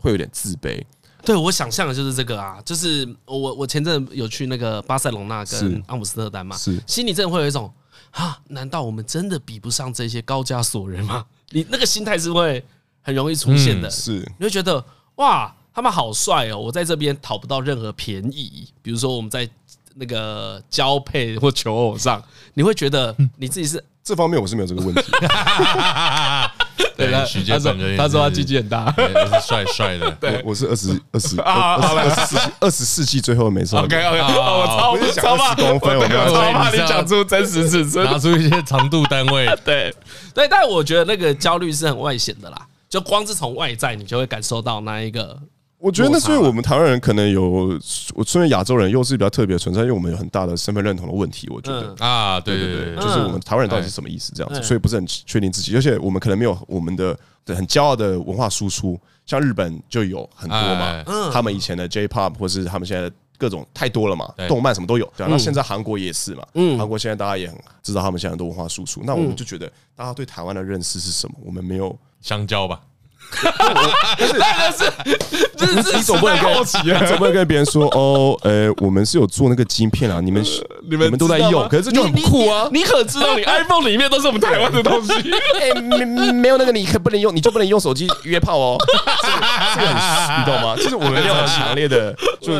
[0.00, 0.82] 会有点自卑。
[1.24, 7.72] 对，我想象的就是这个啊，就是我我前阵有去那个巴塞隆纳跟阿姆斯特丹嘛，是心里真的会有一种
[8.10, 11.24] 啊，难道我们真的比不上这些高加索人吗？
[11.50, 12.60] 你那个心态是会
[13.02, 19.48] 很容易出现的，是你会觉得哇，他们好帅哦，我在这边讨不到任何便宜，比如说我们在
[19.94, 22.20] 那个交配或求偶上，
[22.54, 23.80] 你会觉得你自己是。
[24.06, 25.02] 这方面我是没有这个问题。
[26.96, 30.08] 对，许杰本人他说他鸡鸡很大，是帅帅的。
[30.20, 33.86] 对，我是二十二十 二十世纪二十世纪最后的美少女。
[33.86, 39.46] OK OK，我超我超怕公分，我超怕你讲出真实尺寸，拿出一些长度单位。
[39.64, 39.92] 对
[40.32, 42.56] 对，但我觉得那个焦虑是很外显的啦，
[42.88, 45.36] 就光是从外在，你就会感受到那一个。
[45.78, 47.78] 我觉得那是因为我们台湾人可能有，
[48.14, 51.48] 我身为亚洲人又是比较特别的存在，因为我们有很大的身份认同的问题。
[51.50, 65.12] 我觉得啊，对对对，就是我们台湾人到底是什么意思这样子，所以不是很确定自己，而且我们可能没有我们的很骄傲的文化输出，像日本就有很多嘛，他们以前的 J-pop 或是他们现在的各种太多了嘛，动漫什么都有。
[65.14, 66.42] 对，那现在韩国也是嘛，
[66.78, 71.34] 韩国现在大家也很知道他们现在很多文化输出，那我们就觉得大家对台湾的认识是什么？
[71.44, 72.80] 我们没有香蕉吧？
[74.18, 74.92] 但是，但是，
[75.56, 76.64] 就是你总不能跟
[77.06, 80.42] 总不能跟别人说哦，呃，我们是有做那个晶片啊，你们
[80.88, 82.68] 你们都在用，可是这就很酷啊！
[82.72, 85.12] 你可知道， 你 iPhone 里面都是我们台湾的东西。
[85.60, 88.78] 哎，没没有那个，你可不能用，你就不能用手机约炮哦。
[89.74, 90.76] 这个很，你懂吗？
[90.76, 92.52] 就是我们没有很强烈的，就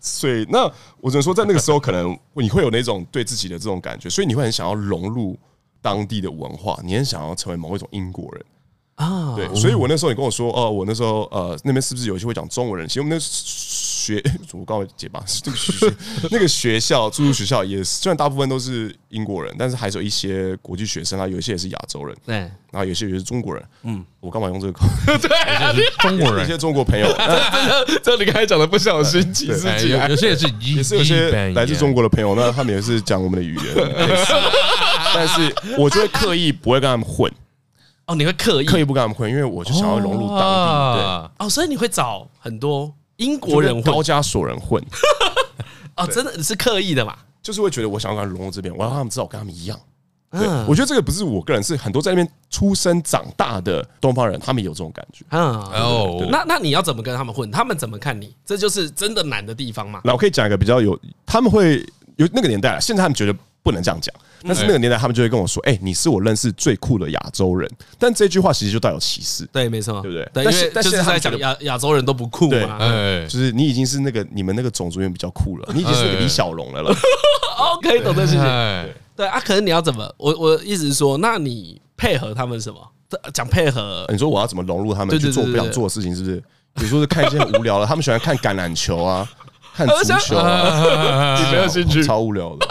[0.00, 5.38] 所以那我只能说，在那个时候，可能你会有那种对自己的这种感觉，所以你会很想要融入
[5.82, 8.44] 当地的文化，你很想要成为某一种英国人。
[9.00, 12.86] 啊，对，所以我那时候你跟我说，哦，我那时候呃，那边是不是有一些会讲中文人？
[12.86, 15.72] 其实我们那学， 我刚刚结巴， 这个学
[16.30, 22.36] 那个学校住宿学校也是，虽然大部分都是英国人，但是还是有一些国际学生啊，有一些也是亚洲人，对，
[22.70, 23.64] 然后有些也是中国人。
[23.84, 24.84] 嗯，我干嘛用这个口？
[25.06, 27.06] 对，中国人，一些中国朋友，
[28.02, 33.64] 这你刚才讲的不小心歧视起来，有些也是，也是有些来自中国的朋友，那他们也是讲我们的语言，
[35.14, 37.32] 但是我就会刻意不会跟他们混。
[38.10, 40.96] 哦，你会刻意刻意不跟他们混，因为我就想要融入当地。
[40.96, 44.82] 对，哦，所以你会找很多英国人混，高加索人混。
[45.96, 47.16] 哦，真的是刻意的嘛？
[47.40, 49.78] 就是会觉得我想要跟他融入这边，我要让他们知道我跟他们一样。
[50.32, 55.24] 对，我觉得这个不是我个人，是很多在那边出生长大的东方人，他们有这种感觉。
[55.30, 57.48] 嗯，哦，那那你要怎么跟他们混？
[57.52, 58.34] 他们怎么看你？
[58.44, 60.00] 这就是真的难的地方嘛。
[60.02, 64.14] 那我可以讲一个比较有，他们会有那个年代，现在他们觉得不能这样讲。
[64.42, 69.44] 但是那个年代，他们就会跟我说：“哎，你是我认识最酷的亚洲人。”但这句话其实就带有歧视。
[69.52, 70.30] 对，没错，对不对？
[70.32, 72.78] 但是但是在讲亚亚洲人都不酷嘛？
[72.78, 76.90] 对，就是你已经是那个你们那个种族人比较酷了，你已经是李小龙了了。
[77.76, 78.40] OK，懂这事情。
[79.14, 80.10] 对啊，可能你要怎么？
[80.16, 82.80] 我我意思是说，那你配合他们什么？
[83.34, 84.06] 讲配合？
[84.08, 86.16] 你说我要怎么融入他们去做不想做的事情？
[86.16, 86.42] 是不是？
[86.74, 89.28] 比如说是看一些很无聊的， 他们喜欢看橄榄球啊，
[89.74, 92.66] 看足球啊， 你没有兴趣，超无聊的。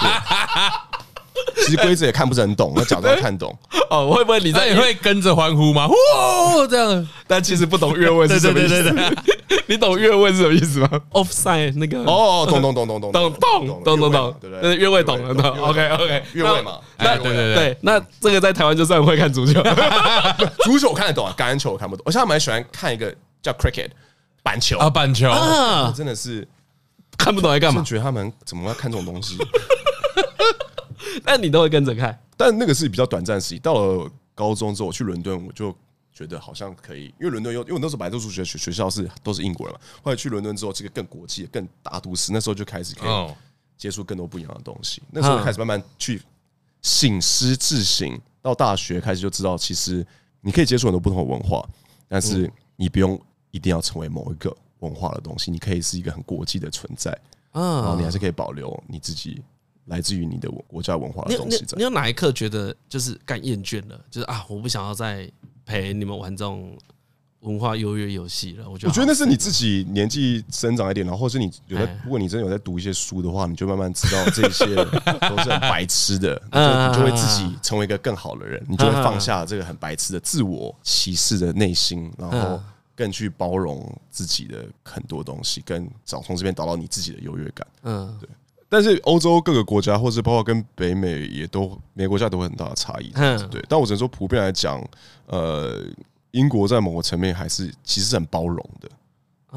[1.56, 3.56] 其实规则也看不是很懂，我假装看懂。
[3.90, 5.86] 哦，会不会你在也会跟着欢呼吗？
[5.86, 8.94] 哇，这样，但其实不懂越位是什么意思？
[9.66, 15.48] 你懂越位是什么意思吗？Offside 那个哦，懂懂懂懂懂懂懂懂懂懂，对对，越位懂了懂。
[15.62, 19.62] OK OK，越位嘛，那对对对，那这个在台湾就算会看足球，
[20.64, 22.02] 足球我看得懂啊，橄榄球我看不懂。
[22.06, 23.88] 我现在蛮喜欢看一个叫 Cricket
[24.42, 26.46] 板球啊，板球啊，真的是
[27.16, 27.82] 看不懂在干嘛？
[27.82, 29.36] 觉得他们怎么要看这种东西？
[31.24, 33.58] 但你都会跟着看，但那个是比较短暂时期。
[33.58, 35.74] 到了高中之后，我去伦敦，我就
[36.12, 39.80] 觉得好像可以，因为伦敦有，因为我那时候本来都是学学学校是都是英国人嘛。
[40.02, 43.34] 后来去伦敦之后，这个更国际、更大都市，那时候就开始可以
[43.76, 45.02] 接触更多不一样的东西。
[45.10, 46.20] 那时候开始慢慢去
[46.82, 50.06] 醒思自省，到大学开始就知道，其实
[50.40, 51.66] 你可以接触很多不同的文化，
[52.08, 53.20] 但是你不用
[53.50, 57.10] 一定要成为某一个文化的东西，你可以是一个很国际的存在，
[57.52, 59.42] 嗯然后你还是可以保留你自己。
[59.90, 61.76] 来自于你的国家文化的东西在。
[61.76, 64.00] 你有哪一刻觉得就是干厌倦了？
[64.10, 65.30] 就是啊，我不想要再
[65.66, 66.78] 陪你们玩这种
[67.40, 68.70] 文化优越游戏了。
[68.70, 74.64] 我觉得，我觉得那是你自己年纪增长一点，然后或是你有在，如果你真的有在读一些书的话，你就慢慢知道这些
[75.28, 82.62] 都是很白痴的，你就你就会自己成为一个更好的人，你就会放下这个很白痴的自我歧视的内心，然后
[82.94, 87.66] 更去包容自己的很多东西，跟找从这边找到你自己的优越感。
[87.82, 88.28] 嗯，对。
[88.70, 93.10] 但是欧洲各个国家，或是包括跟北美，也都每个国家都会很大的差异。
[93.16, 94.80] 嗯对，但我只能说，普遍来讲，
[95.26, 95.84] 呃，
[96.30, 98.88] 英国在某个层面还是其实是很包容的。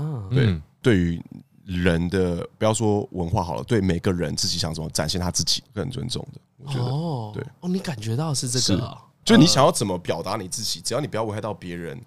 [0.02, 1.22] 啊，对，对于
[1.64, 6.42] 人的，不要说文化好了，对每个人自己想怎么展现他自己，很尊重的。
[6.58, 12.02] 我觉得，哦，对，哦，你感觉到是这个，就你想要怎么表达你自己，只要你不要危害到别人，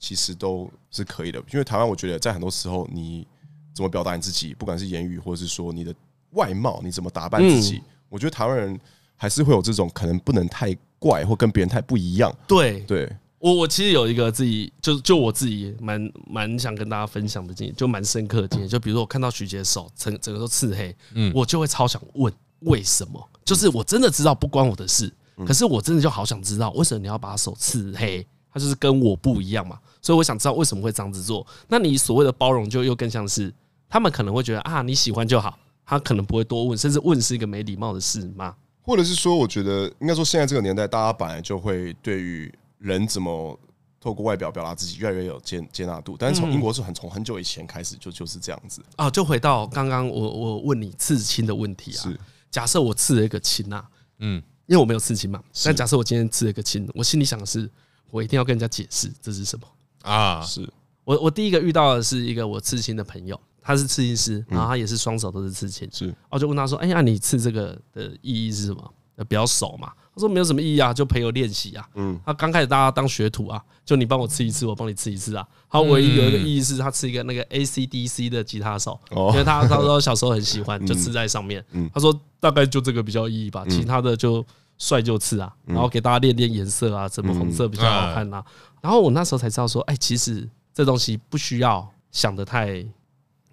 [0.00, 1.38] 其实都是可以的。
[1.52, 3.24] 因为台湾，我觉得在很多时候，你
[3.72, 5.94] 怎么表达你自己，不管是言语，或者是说你的。
[6.32, 7.76] 外貌你怎么打扮自己？
[7.76, 8.78] 嗯、我觉得台湾人
[9.16, 12.34] 还是会有这种可能不能太怪或跟别人太不一样。
[12.46, 18.68] 对对，我我其实有一个自己就就我自己蛮蛮想跟大家分享的经验，就蛮深刻的经验。
[18.68, 23.28] 就比如说我看到徐杰手整整个都刺黑，嗯，我就会超想问为什么？
[23.44, 25.12] 就是我真的知道不关我的事，
[25.46, 28.26] 可是我真的就好想知道为什么你要把手刺黑？
[28.54, 31.46] 他就是跟我不一样嘛，所以我想知道为什么会这样子做。
[31.68, 33.50] 那你所谓的包容，就又更像是
[33.88, 35.58] 他们可能会觉得啊，你喜欢就好。
[35.92, 38.56] 他可能不会多问，甚至问是一个没礼貌的事吗？
[38.80, 43.60] 或者是说，我觉得应该说，现在这个年代，大家本来就会对于人怎么
[44.00, 46.16] 透过外表表达自己，越来越有接接纳度。
[46.18, 49.10] 但是从英国是很从很久以前开始就就是这样子啊。
[49.10, 52.18] 就回到刚刚我我问你刺青的问题啊，是
[52.50, 53.86] 假设我刺了一个青啊，
[54.20, 57.70] 嗯，因为我没有刺青嘛，但假设我今天刺了一个青，我心里想的是，
[58.10, 59.68] 我一定要跟人家解释这是什么
[60.10, 60.40] 啊？
[60.40, 60.66] 是
[61.04, 63.38] 我我第一个遇到的是一个我刺青的朋友。
[63.62, 68.92] 他是刺青师，然后他也是双手都是刺青，是，我就问他说：“哎呀，你刺这个的意义是什么？
[69.28, 75.46] 比较熟嘛？”他说：“没有什么意义啊，就朋友练习啊。”嗯，他刚开始大家当学徒啊，就你帮我刺一次，我帮你刺一次啊。
[75.70, 81.64] 他唯一有一个意义是他刺一个那个 AC/DC 的吉他手，因为他他说小时候很喜欢，就刺在上面。
[81.94, 84.44] 他说大概就这个比较意义吧，其他的就
[84.76, 88.44] 帅就刺啊，然后给大家练练颜色啊，什么红色比较好看啊。
[88.80, 92.84] 然后我那时候才知道说，哎，其实这东西不需要想的太。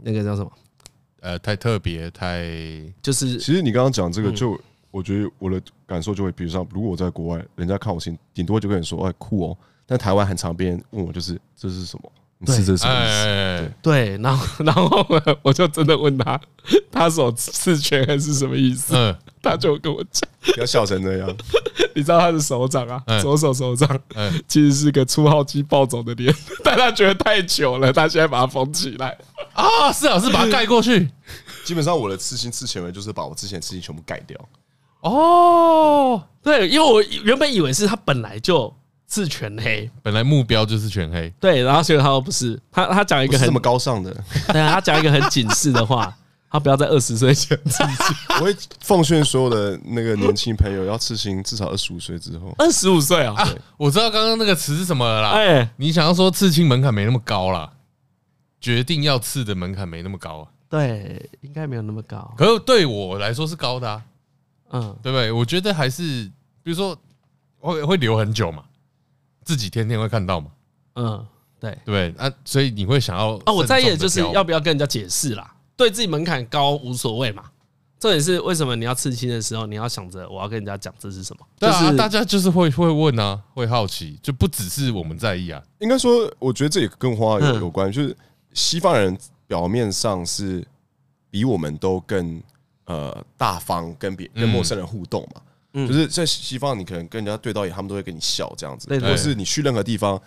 [0.01, 0.51] 那个叫什么？
[1.21, 2.47] 呃，太特别，太
[3.01, 3.37] 就是。
[3.37, 4.59] 其实你刚刚讲这个，就
[4.89, 9.57] 我觉得我的感受就会，比如说，如果我在国外，人家看我行，顶多就跟你说，哎，酷哦。
[9.85, 12.11] 但台湾很常别人问我，就是这是什么？
[12.41, 13.71] 你是这什么意思？
[13.81, 15.05] 对，然后然后
[15.41, 16.39] 我就真的问他，
[16.89, 18.93] 他手刺拳还是什么意思？
[18.95, 21.29] 嗯， 他就跟我讲，不要笑成这样。
[21.93, 23.87] 你知道他的手掌啊，左手手掌，
[24.47, 29.17] 其实是个初号机暴走的脸，但他觉得太久了，他现在把它缝起来。
[29.53, 31.09] 啊，是啊，是把它盖过去。
[31.65, 34.37] 基本上我的刺青刺前面就是把我之前的刺青全部盖掉。
[35.01, 38.73] 哦，对，因为我原本以为是他本来就
[39.09, 41.33] 刺全黑，本来目标就是全黑。
[41.39, 44.15] 对，然后结果他说不是，他他讲一个很这么高尚的，
[44.53, 46.15] 对啊，他讲一个很警示的话，
[46.49, 48.15] 他不要在二十岁前刺青。
[48.39, 52.53] 我会奉劝所有的那个年轻朋友要刺青，至少二十五岁之后。
[52.59, 53.35] 二十五岁啊？
[53.77, 55.29] 我知道刚刚那个词是什么了啦。
[55.31, 57.71] 哎，你想要说刺青门槛没那么高啦？
[58.61, 62.31] 决定要刺的门槛没那么高啊，对，应该没有那么高。
[62.37, 64.03] 可是对我来说是高的啊，
[64.71, 65.31] 嗯，对不对？
[65.31, 66.29] 我觉得还是，
[66.61, 66.95] 比如说
[67.59, 68.63] 会会留很久嘛，
[69.49, 70.51] 自己天天会看到嘛，
[70.93, 71.25] 嗯，
[71.59, 77.43] 对，对啊，所以你会想要啊，我在意的就是要不要跟人家解释啦，对自己门槛高无所谓嘛。
[77.99, 81.45] 重点是为什么你要刺青的时候，你要想着我要跟人家讲这是什么？
[81.59, 85.59] 对啊，大家就是会会问啊，会好奇，就不只是我们在意啊。
[85.79, 88.15] 应该说，我觉得这也跟花有有关，就是。
[88.51, 90.65] 西方人表面上是
[91.29, 92.41] 比我们都更
[92.85, 95.41] 呃大方，跟别跟陌生人互动嘛。
[95.73, 100.19] 就是在西方，你可能跟人家对到眼，他们都会跟你笑这样子，或者是你去任何地方，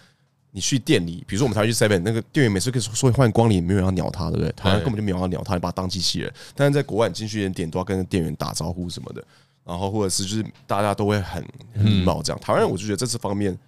[0.52, 4.52] 你去店里，比如说我们台湾去 Seven，那个店员每次跟说欢迎光临，没有人要鸟他，对不对？
[4.52, 6.33] 台湾根本就没有人要鸟他，你把他当机器人。
[6.55, 9.24] 但是在国外，你进去点点都要跟店员打招呼什么的，
[9.64, 12.40] 然后或者是就是大家都会很礼貌这样。
[12.40, 13.59] 台湾人我就觉得这次方面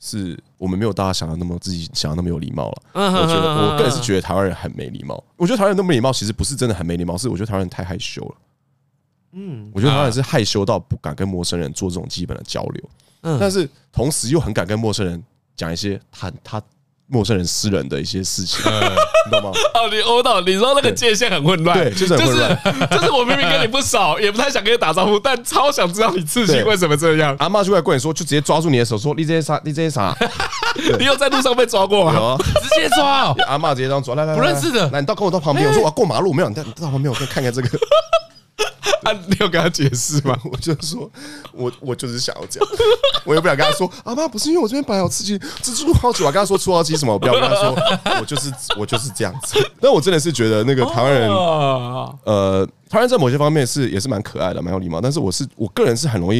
[0.00, 2.82] 是我们没有大家想的那么自己想的那么有礼貌了。
[2.94, 5.22] 我觉得我个人是觉得台湾人很没礼貌。
[5.36, 8.34] 我觉得台湾人那么没礼貌，其实不是真的很没礼貌，是我觉得台湾人太害羞了。
[9.34, 12.84] 嗯，我觉得台湾人是害羞到不敢跟陌生人做这种基本的交流，
[13.22, 15.22] 嗯，但是同时又很敢跟陌生人
[15.56, 16.62] 讲一些他他
[17.06, 19.50] 陌生人私人的一些事情，你懂吗？
[19.74, 27.36] 哦，你欧到，你知道那个界限很混乱，对，就是很混乱，就是我明明跟你不熟，也不太想跟你打招呼，但超想知道你自己为什么这样。
[27.38, 29.60] 阿妈就会跟你说，就直接抓住你的手说：“你这些啥？
[29.64, 30.16] 你这些啥？”
[30.98, 32.14] 你有在路上被抓过吗？
[32.14, 37.68] 有，直接抓，阿妈直接这样抓，来来，不认识的，来你到跟我到旁边，我说我要过马路，没有，你到你到旁边，我可以看看这个。
[39.04, 40.38] 啊，你有跟他解释吗？
[40.50, 41.10] 我就说，
[41.52, 42.68] 我我就是想要这样，
[43.24, 47.76] 我也不想跟他说，阿妈不是因为我这边本来有刺激，蜘蛛好奇，我跟他说出好奇什么，我不要跟他说，
[48.20, 49.56] 我就是我就是这样子。
[49.80, 55.00] 但我真的是觉得那个台湾人，呃，台湾人在某些方面是也是蛮可爱的，蛮有礼貌。
[55.00, 56.38] 但是我是我个人是很容易，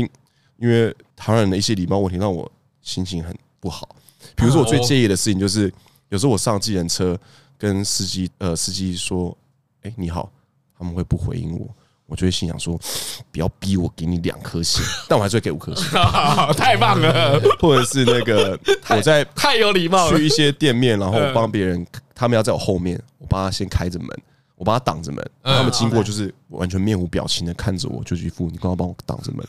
[0.56, 2.50] 因为台湾人的一些礼貌问题让我
[2.82, 3.88] 心情很不好。
[4.34, 5.72] 比如说，我最介意的事情就是，
[6.08, 7.16] 有时候我上计程车
[7.58, 9.36] 跟司机呃司机说，
[9.82, 10.30] 哎，你好，
[10.78, 11.68] 他们会不回应我。
[12.06, 12.78] 我就会心想说，
[13.32, 15.86] 不要逼我给你两颗星， 但我还是会给五颗星。
[16.56, 17.40] 太棒了！
[17.58, 18.58] 或者是那个
[18.90, 24.08] 我在太有礼貌，去一些店面，然后帮别人，他们要在我后面，我帮他先开着门，
[24.56, 29.46] 我帮他挡着门，他们经过就是完全面无表情的看着我，就一副你刚刚帮我挡着门，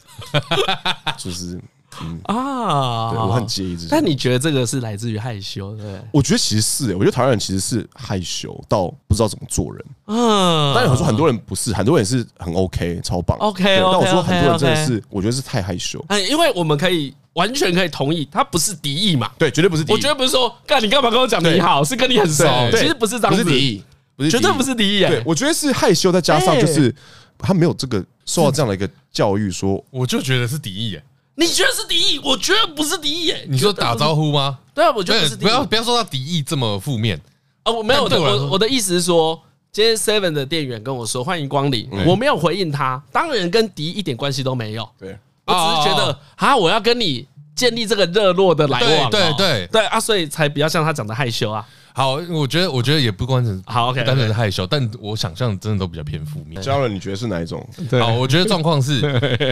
[1.18, 1.60] 就是。
[2.02, 3.88] 嗯啊，对，我很介意这。
[3.90, 5.76] 但你觉得这个是来自于害羞？
[5.78, 9.86] 对，我觉得其实是，我觉得台湾人其实是害羞到不知道怎么做人。
[10.08, 13.38] 嗯，但有时候很多人不是，很多人是很 OK，超棒。
[13.40, 16.04] OK，但我说很多人真的是，我觉得是太害羞。
[16.10, 19.32] 嗯，因为我们可以完全可以同意，他不是敌意嘛？
[19.38, 19.96] 对，绝对不是敌意。
[19.96, 21.84] 我觉得不是说，干你干嘛跟我讲你好？
[21.84, 22.46] 是跟你很熟。
[22.72, 25.00] 其实不是这样子，不是敌意，绝对不是敌意。
[25.02, 26.94] 对，我觉得是害羞，再加上就是
[27.38, 31.00] 他没有这个受到这样的一个教育，说我就觉得是敌意。
[31.36, 32.20] 你觉得是敌意？
[32.20, 33.46] 我觉得不是敌意耶。
[33.48, 34.58] 你说打招呼吗？
[34.74, 35.48] 对啊，我觉得不是敌意。
[35.48, 37.20] 不要不要说到敌意这么负面
[37.64, 37.72] 啊！
[37.72, 44.88] 我没有的，我我的意思是说，今天 Seven 的店员跟我说欢迎光临，我没有回应他，当然跟敌意一点关系都没有。
[44.98, 49.12] 对，我只是觉得啊，我要跟你建立这个热络的来往。
[49.12, 51.68] 对对对啊，所以才比较像他讲的害羞啊。
[51.98, 56.62] 好，我觉得我觉得也不光是好，OK，单纯是害羞，但我想象真的都比较偏负面。
[56.62, 57.66] 教了，你觉得是哪一种？
[58.02, 59.00] 好，我觉得状况是，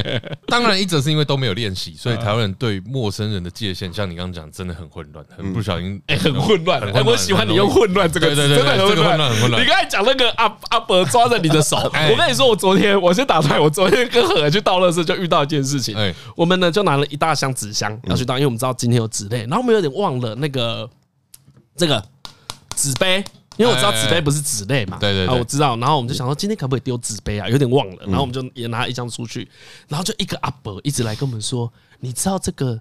[0.47, 6.81] 当然一则是因为都没有练习，所以台湾人对陌生人的界限，像你刚刚讲，真的很混乱，很不小心，哎，很混乱。
[6.91, 9.63] 哎，我喜欢你用混乱这个词，真的很混乱，很混乱。
[9.63, 11.77] 你刚才讲那个阿阿伯抓着你的手，
[12.11, 15.95] 我跟你说，我昨天我先打断，我昨天跟何儿去倒垃圾，就遇到一件事情。
[15.95, 20.89] 哎，我们呢就拿了一大箱纸箱要去倒，因为我们知道今天有纸类，然后我们有点忘了那个
[21.77, 22.03] 这个。
[22.75, 23.23] 纸杯，
[23.57, 25.77] 因为我知道纸杯不是纸类嘛，对对啊，我知道。
[25.77, 27.47] 然后我们就想说，今天可不可以丢纸杯啊？
[27.47, 28.03] 有点忘了。
[28.05, 29.49] 然后我们就也拿一张出去，
[29.87, 32.79] 然后就一个阿伯一直来跟我们说：“你知道这个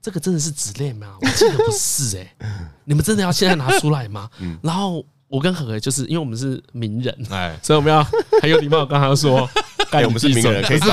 [0.00, 4.30] 这个真的是纸类吗？”我记得不是哎，你们真的要现在拿出来吗？
[4.62, 8.04] 然后我跟何何就是因为我们是名人，哎，所以我们要
[8.42, 9.48] 很有礼貌，跟他说
[10.04, 10.88] ：“我们是名人，可以到。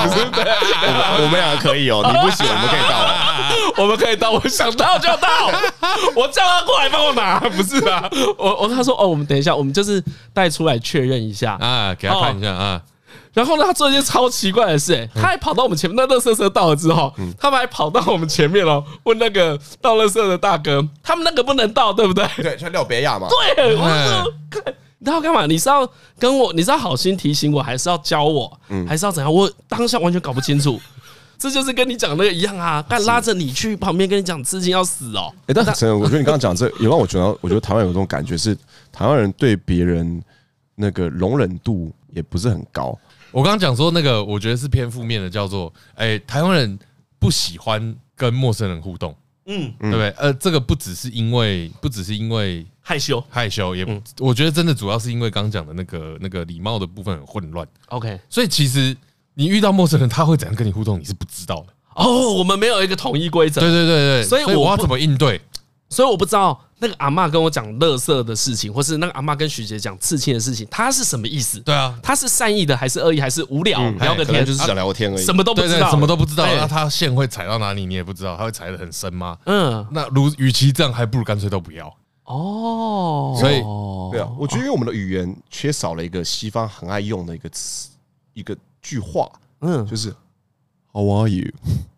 [1.20, 3.82] 我们两个可以哦，你不行，我们可以到。
[3.82, 5.28] 我们可以到，我想到就到，
[6.16, 8.08] 我叫他过来帮我拿，不是啊？
[8.38, 12.80] 我我他说哦，我们等一下，我们就是带出来确认一下啊，给他看一下啊。
[13.32, 22.26] 然后呢，他做一件超奇怪的事，哎，他还跑到我们前面，那乐色车到了之后，他们还跑到我们前面了，问那个倒乐色的大哥，他们那个不能倒，对不对？
[22.38, 23.28] 对，像廖别亚嘛。
[23.56, 24.32] 对，我说，
[24.98, 25.46] 你知道干嘛？
[25.46, 25.88] 你是要
[26.18, 29.32] 跟我，你是要好心提醒我，还是要教我，还是要怎样？
[29.32, 30.80] 我当下完全搞不清楚。
[31.38, 35.32] 这就是跟你讲那个一样啊，但拉着你去旁边跟你讲刺青要死哦。
[35.46, 38.54] 哎，但是我觉得你刚刚讲这，也让我觉得，我觉得台湾有这种感觉是，
[38.92, 40.22] 台湾人对别人
[40.74, 42.94] 那个容忍度也不是很高。
[43.32, 46.78] 我刚刚讲说那个，我觉得是偏负面的，叫做哎，台湾人
[47.18, 49.14] 不喜欢跟陌生人互动，
[49.46, 50.10] 嗯，对不对？
[50.18, 53.86] 呃，这个不只是因为，不只是因为害羞，害羞也，
[54.18, 57.66] 我觉得真的主要是因为刚刚讲的那个那个礼貌的部分很混乱。
[57.88, 58.96] OK，所以其实。
[59.34, 61.00] 你遇到陌生人，他会怎样跟你互动？
[61.00, 62.34] 你是不知道的哦。
[62.34, 63.60] 我们没有一个统一规则。
[63.60, 65.40] 对对对对，所以我要怎么应对？
[65.88, 71.60] 所以我不知道那个阿嬷跟我讲乐色的事情，或是那个阿嬷跟徐杰讲刺青的事情，他是什么意思？
[71.60, 74.44] 对啊，他是善意的还是恶意还是无聊聊个天？
[74.44, 76.46] 就是想聊天而已，什么都不知道，什么都不知道。
[76.46, 77.84] 那他线会踩到哪里？
[77.84, 79.36] 你也不知道，他会踩得很深吗？
[79.44, 81.86] 嗯，那如与其这样，还不如干脆都不要。
[82.24, 83.60] 哦，所以
[84.10, 87.90] 对啊，我觉得因为我们的语言缺少了一个西方很爱用的一个词，
[88.32, 89.30] 一个句话。
[89.60, 90.14] 嗯，就是
[90.92, 91.52] How are you？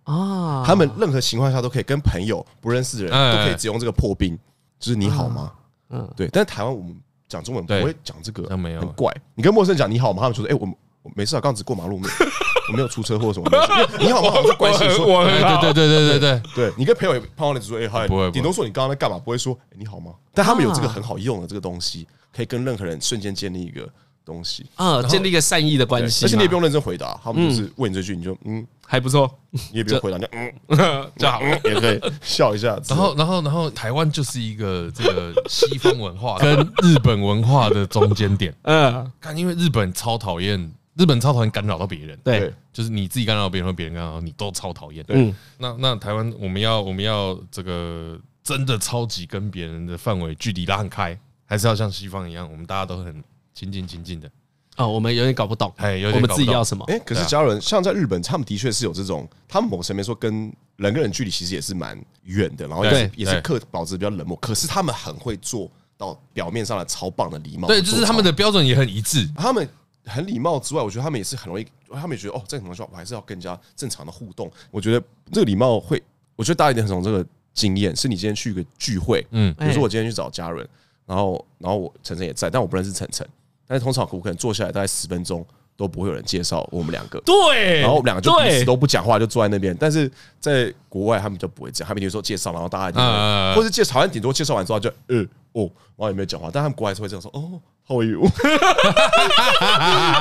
[0.05, 4.37] 啊，他们任何情况下都可以跟朋友不认识的人都可以只用这个破冰，
[4.83, 5.53] 就是你好吗？
[5.91, 6.29] 嗯，对。
[6.33, 6.95] 但是台湾我们
[7.29, 9.15] 讲中文不会讲这个，很怪。
[9.37, 10.21] 你跟陌生人讲你好吗？
[10.21, 10.69] 他们说哎，我
[11.03, 12.01] 我没事啊，刚只过马路，
[12.69, 13.59] 我没有出车祸什么的。
[14.01, 14.31] 你好吗？
[14.33, 16.73] 好像关系说，对对对对对对对。
[16.77, 20.13] 你跟朋友也碰到你只说哎嗨，顶多说你刚刚在干嘛，不会说你好吗？
[20.35, 23.89] 但他们有这个很好用的这个东西，可以跟任何人瞬间建立一个。
[24.25, 30.53] 东西啊，建立一个善意的关系，而且你也不用认真回答，他们就是问你这句，你就嗯还不错，你也不用回答，就嗯
[31.17, 32.79] 就好，也可以 笑一下。
[32.89, 38.55] 然后，然后，然后，台湾就是一个这个西方文化跟日本文化的中间点。
[38.63, 42.19] 嗯，看，因为日本超讨厌，日本超讨厌干扰到别人。
[42.23, 45.03] 对，就是你自己干扰到别人，或别人干扰到你，都超讨厌。
[45.09, 53.25] 嗯，那那台湾我们要我们要这个真的超级跟别人的范围距离拉很开，还是要像西方一样，我们大家都很。
[53.55, 54.31] 亲近亲近的
[54.77, 56.83] 哦，我们有点搞不懂，哎，我们自己要什么？
[56.87, 69.29] 哎，可是家人像在日本，他们的确是有这种，他们某层面说跟人跟人距离其实也是蛮远的，然后也是也是客保持比较冷漠，可是他们很会做到表面上的超棒的礼貌，对，就是他们的标准也很一致。
[69.37, 69.69] 他们
[70.07, 74.51] 很礼貌之外，我觉得他们也是很容易，他们也觉得哦，这种情况我还是要更加正常的互动。
[74.71, 76.03] 我觉得这个礼貌会，
[76.35, 80.67] 我觉得大家一点很从这个经验，是你今天去一个聚会，嗯，比如说我今天去找家人，
[81.05, 83.29] 然后然后我晨晨也在，但我不认识晨晨。
[83.73, 85.43] 但是通常我可能坐下来大概十分钟
[85.79, 89.75] 都不会有人介绍我们两个，对，然后我们两个就彼此都不讲话，就坐在那边。
[89.81, 95.63] 但是在国外他们就不会这样，他们比如说介绍，然后大家就会，或者介绍，好像顶多介绍完之后就呃哦，
[95.97, 96.51] 然后也没有讲话。
[96.53, 97.59] 但他们国外是会这样说哦。
[97.87, 98.23] How are you？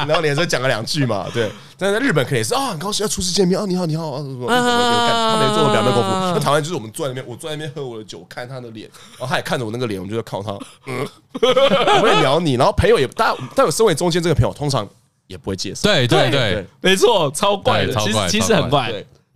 [0.07, 1.49] 然后你还是讲了两句嘛，对。
[1.78, 6.09] 但是在日本肯定也是啊，很高兴要初次见面啊，你好，你好啊，什么什么，他没做表面功夫。
[6.34, 10.51] 那台湾就是我们坐在那边，我坐在那边喝我的酒，看他的脸，然后他也看着我那个脸，我们就在靠他，
[10.88, 11.07] 嗯，
[11.41, 12.53] 我会聊你。
[12.53, 14.88] 然后朋友也，但但我身为中间这个朋友，通常
[15.28, 15.82] 也不会介绍。
[15.84, 18.91] 对对对，没错，超怪的，其实其实很怪。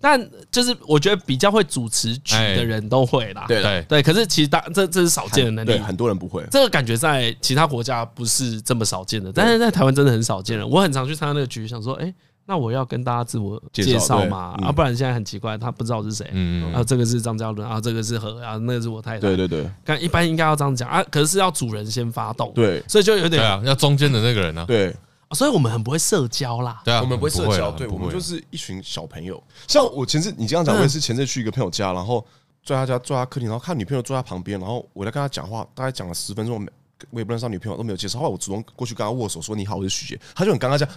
[0.08, 4.04] 但就是我觉得比较会主持局的人都会啦，对对对。
[4.04, 6.46] 可是其实大这这是少见的能力，对很多人不会。
[6.52, 10.68] 这个感觉在其他国家不是这么少见的，但是在台湾真的很少见了。
[10.68, 12.14] 我很常去参加那个局，想说，哎，
[12.46, 16.30] 那我要跟大家自我介绍嘛，啊，不然现在很奇怪，他不知道是谁。
[16.34, 19.22] 嗯，啊，这个是张嘉伦啊，这个是何啊，那个是我太太。
[19.22, 24.96] 对对对，但一般应该要这样讲啊，可是是要主人先发动，对，所以就有点对啊，要中间的那个人呢，对。
[25.32, 29.42] 所以我们很不会社交啦，对啊，我们不会社交，对，我们就是一群小朋友。
[29.68, 32.26] 像我前次你这样讲，我也是前次去一个朋友家，然后
[32.64, 36.66] 在他家坐他客厅，然后看女朋友坐在旁边，然后我在跟他讲话，大概讲了十分钟，
[37.10, 38.20] 我也不认识他女朋友，都没有介绍。
[38.20, 40.96] 后来我主动过去跟他握手，说你好，我是许杰，他就很尴尬这样，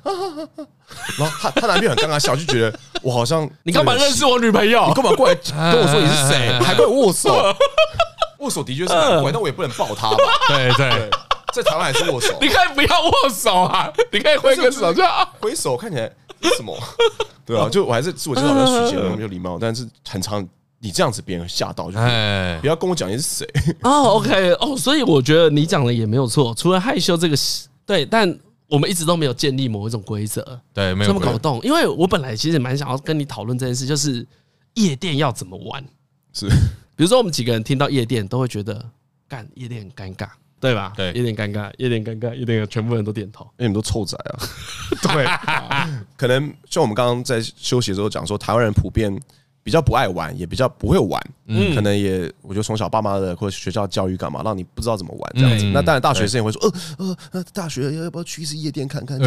[1.18, 4.86] 然后他他男朋友很尴尬笑，就觉得我好像你干嘛认识我女朋友？
[4.88, 6.52] 你干嘛过来跟我说你是谁？
[6.62, 7.34] 还跟我握手？
[8.38, 10.16] 握手的确是很怪，但我也不能抱他吧？
[10.48, 11.10] 对 对。
[11.54, 12.36] 在台湾还是握手？
[12.40, 13.92] 你可以不要握手啊！
[14.12, 15.02] 你可以挥个手，就
[15.40, 16.10] 挥手看起来
[16.56, 16.76] 什么？
[17.44, 19.58] 对啊，就我还是自我介绍比较虚伪，没有礼貌。
[19.58, 20.46] 但是很常
[20.78, 21.98] 你这样子，别人吓到，就
[22.60, 23.48] 不要跟我讲你是谁
[23.82, 24.16] 哦。
[24.16, 26.54] OK 哦，所以我觉得你讲的也没有错。
[26.54, 27.36] 除了害羞这个，
[27.86, 28.38] 对，但
[28.68, 31.58] 我们一直都没有建立某一种规则，对，没有搞不懂。
[31.64, 34.24] 因为我本来其实蛮想要跟你讨论这件事，就是
[34.74, 35.82] 夜店要怎么玩。
[36.34, 36.46] 是，
[36.94, 38.84] 比如说我们几个人听到夜店，都会觉得
[39.26, 40.28] 干夜店很尴尬。
[40.60, 40.92] 对吧？
[40.96, 44.34] 对，有点尴尬，有点尴尬，有点全部人都点头，因为你们都臭仔啊。
[45.02, 45.26] 对，
[46.16, 49.16] 可能像我们刚刚在休息的时候讲说，台湾人普遍
[49.68, 51.22] 比较不爱玩，也比较不会玩。
[51.46, 55.66] 嗯，可能也我觉得从小爸妈的或者学校教育干嘛，让你不知道怎么玩这样子。
[55.66, 59.20] 那当然，大学生也会说，呃呃，大学要不要去一次夜店看看？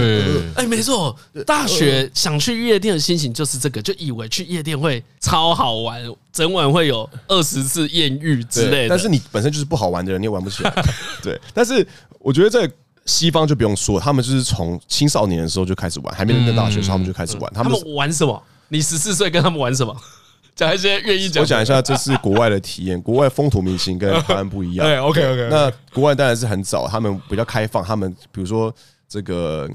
[0.56, 1.16] 哎，没错，
[1.46, 6.02] 大学想去夜店的心情就是这个，就以为去夜店会超好玩。
[6.34, 10.74] 整晚会有二十次艳遇之类的，但是你本身就是不好玩的人，你也玩不起来。
[11.22, 11.86] 对，但是
[12.18, 12.68] 我觉得在
[13.06, 17.54] 西方就不用说，他们就是从青少年的时候就开始玩，还没念大学的时候他们就开始玩。
[17.54, 18.42] 他们玩什么？
[18.70, 19.94] 你十四岁跟他们玩什么？
[20.56, 21.42] 讲一些愿意讲。
[21.42, 24.86] 我讲一下，这是国外的体验，国外风土民情跟台湾不一样。
[24.88, 25.48] 对，OK OK。
[25.50, 28.74] 那国外当然是很早，他们比较开放，他们比如说
[29.08, 29.70] 这个。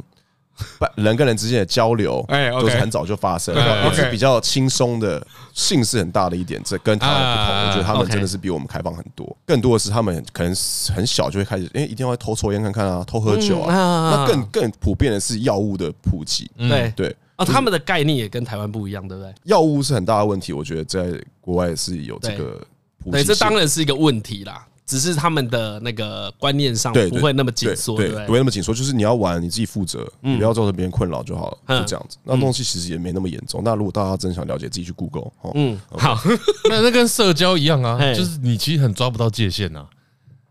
[0.94, 5.22] 人跟人之间的交流，哎，都是很早就发生，也是比较轻松的，
[5.52, 6.58] 性是很大的一点。
[6.64, 9.36] 这跟他们不同，我觉得他们真的是比我们开放很多。
[9.44, 10.54] 更多的是他们可能
[10.94, 14.16] 很小就会开始，哎，一定要偷抽烟看看啊，偷喝酒啊。
[14.16, 16.50] 那更更普遍的是药物的普及。
[16.56, 19.32] 对对啊，他们的概念也跟台湾不一样，对不对？
[19.44, 21.06] 药物是很大的问题，我觉得在
[21.40, 22.60] 国外是有这个
[22.98, 23.10] 普及。
[23.12, 24.66] 对，这当然是一个问题啦。
[24.86, 28.72] 只是他们的那个观念上不会那么紧缩，对，不会那么紧缩。
[28.72, 32.16] 就是你要玩，你自己负责，不要造成别人困扰就好了，就这样子。
[32.22, 33.62] 那东西其实也没那么严重。
[33.64, 35.32] 那如果大家真想了解，自己去 Google。
[35.54, 36.16] 嗯，好，
[36.70, 39.84] 那那跟社交一样啊，就是你其实很抓不到界限呐。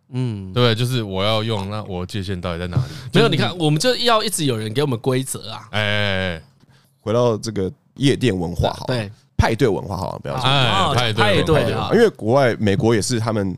[0.09, 2.83] 嗯，对，就是我要用，那我界限到底在哪里？
[3.13, 5.69] 没有，你看，我们就要一直有人给我们规则啊。
[5.71, 6.43] 哎，
[7.05, 10.43] 回到这个夜店文化好，对，派对文化好，不要说。
[10.95, 13.55] 派对派对啊，因为国外美国也是，他们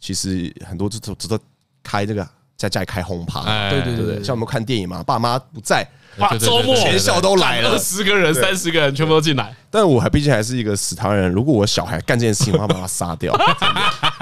[0.00, 1.38] 其实很多都都都
[1.84, 5.86] 开这个在家里开轰趴，对对对对，像我们看电影嘛，爸妈不在。
[6.16, 6.36] 哇！
[6.36, 6.74] 周末。
[6.74, 9.54] 全校都来了，十个人、三十个人全部都进来。
[9.70, 13.32] 但我还毕竟还是一个死台湾人，如果我小孩干这件事情，我要把他杀掉。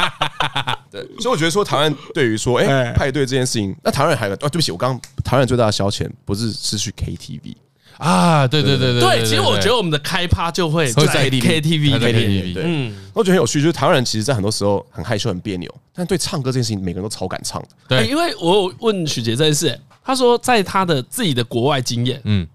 [0.93, 2.93] 对，所以我觉得说台湾对于说哎。
[2.93, 7.55] 派对这件事情，那台湾人还有哦，对不起，我刚刚台湾人最大的消遣不是是去 KTV
[7.99, 9.25] 啊，对对对对对。
[9.25, 17.69] 其实我觉得我们的开趴就会在 KTV KTV 对，嗯，我觉得很有趣，就是台湾人其实，在很多时候很害羞、很别扭，但对唱歌这件事情，每个人都超敢唱的。
[17.89, 19.79] 对，因为我问许杰这件事。
[20.09, 22.47] 他说，在他的自己的国外经验，嗯，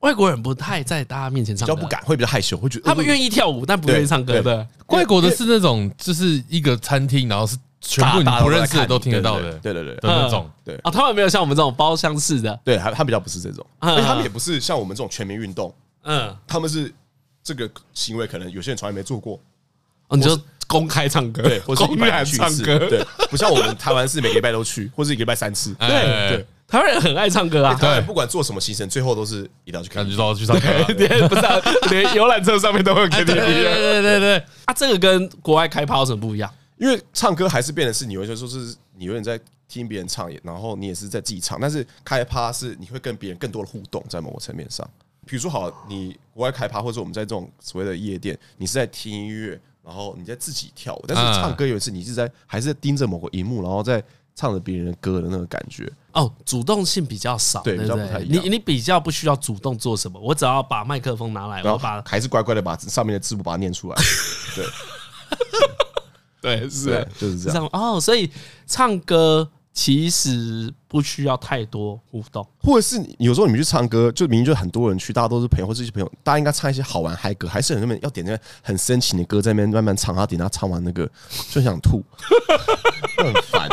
[0.00, 4.66] 外国人不太在大家面前唱歌，比较不敢，会比较害羞，会觉得他们愿意跳舞，但不愿意唱歌的。
[4.86, 9.84] 外国的是那种，就是一个餐厅，然后是全部你不认识的都听得到的，对对？
[9.84, 10.50] 对的那种。
[10.64, 10.74] 对。
[10.82, 15.72] 啊，他们没有像我们这种包厢式的，对，他他比较不是这种，而且他们也不是像我们这种全民运动，
[16.02, 16.92] 嗯，他们是
[17.42, 19.38] 这个行为，可能有些人从来没做过，
[20.10, 25.88] 你就公开唱歌，对，或者公开唱歌，对，不像我们台湾是每个礼拜都去，或者一个礼拜三次，对
[26.28, 26.46] 对。
[26.68, 30.68] 台湾人很爱唱歌啊，对，不管做什么行程，最后都是一定要去看，就到去唱歌，
[30.98, 31.42] 连不是
[31.88, 34.36] 连游览车上面都会有 KTV，对对对对。
[34.66, 36.50] 啊，这个跟国外开趴有什么不一样？
[36.78, 44.88] 因为唱歌还是变的是，你有些说是你有点在听别人唱，然后你也是在自己唱，但是开趴是你会跟别人更多的互动，在某个层面上。
[45.26, 54.02] 比如说，好，你国外开趴，或者我们在这种所谓的夜店，你是在听音乐，然后你在自己跳舞，但是唱歌有一次你是在还是在盯着某个荧幕，然后在。
[54.40, 58.44] 唱着别人的歌的那个感觉哦，主动性比较少，对，比较不太一样。
[58.44, 63.96] 你你比较不需要主动做什么，我只要把麦克风拿来，然后把还是乖乖的把上面的字幕把它念出来。
[64.54, 64.64] 对，
[66.40, 67.68] 对，是，就是这样。
[67.72, 68.30] 哦，所以
[68.66, 81.08] 唱歌其实不需要太多互动，或者是有时候你们去唱歌，就明明就很多人去，大家都是朋友或者一些朋友，大家应该唱一些好玩嗨歌，还是很多人要点那个很深情的歌在那边慢慢唱，然后点他唱完那个
[81.50, 82.02] 就想吐，
[83.18, 83.68] 很烦。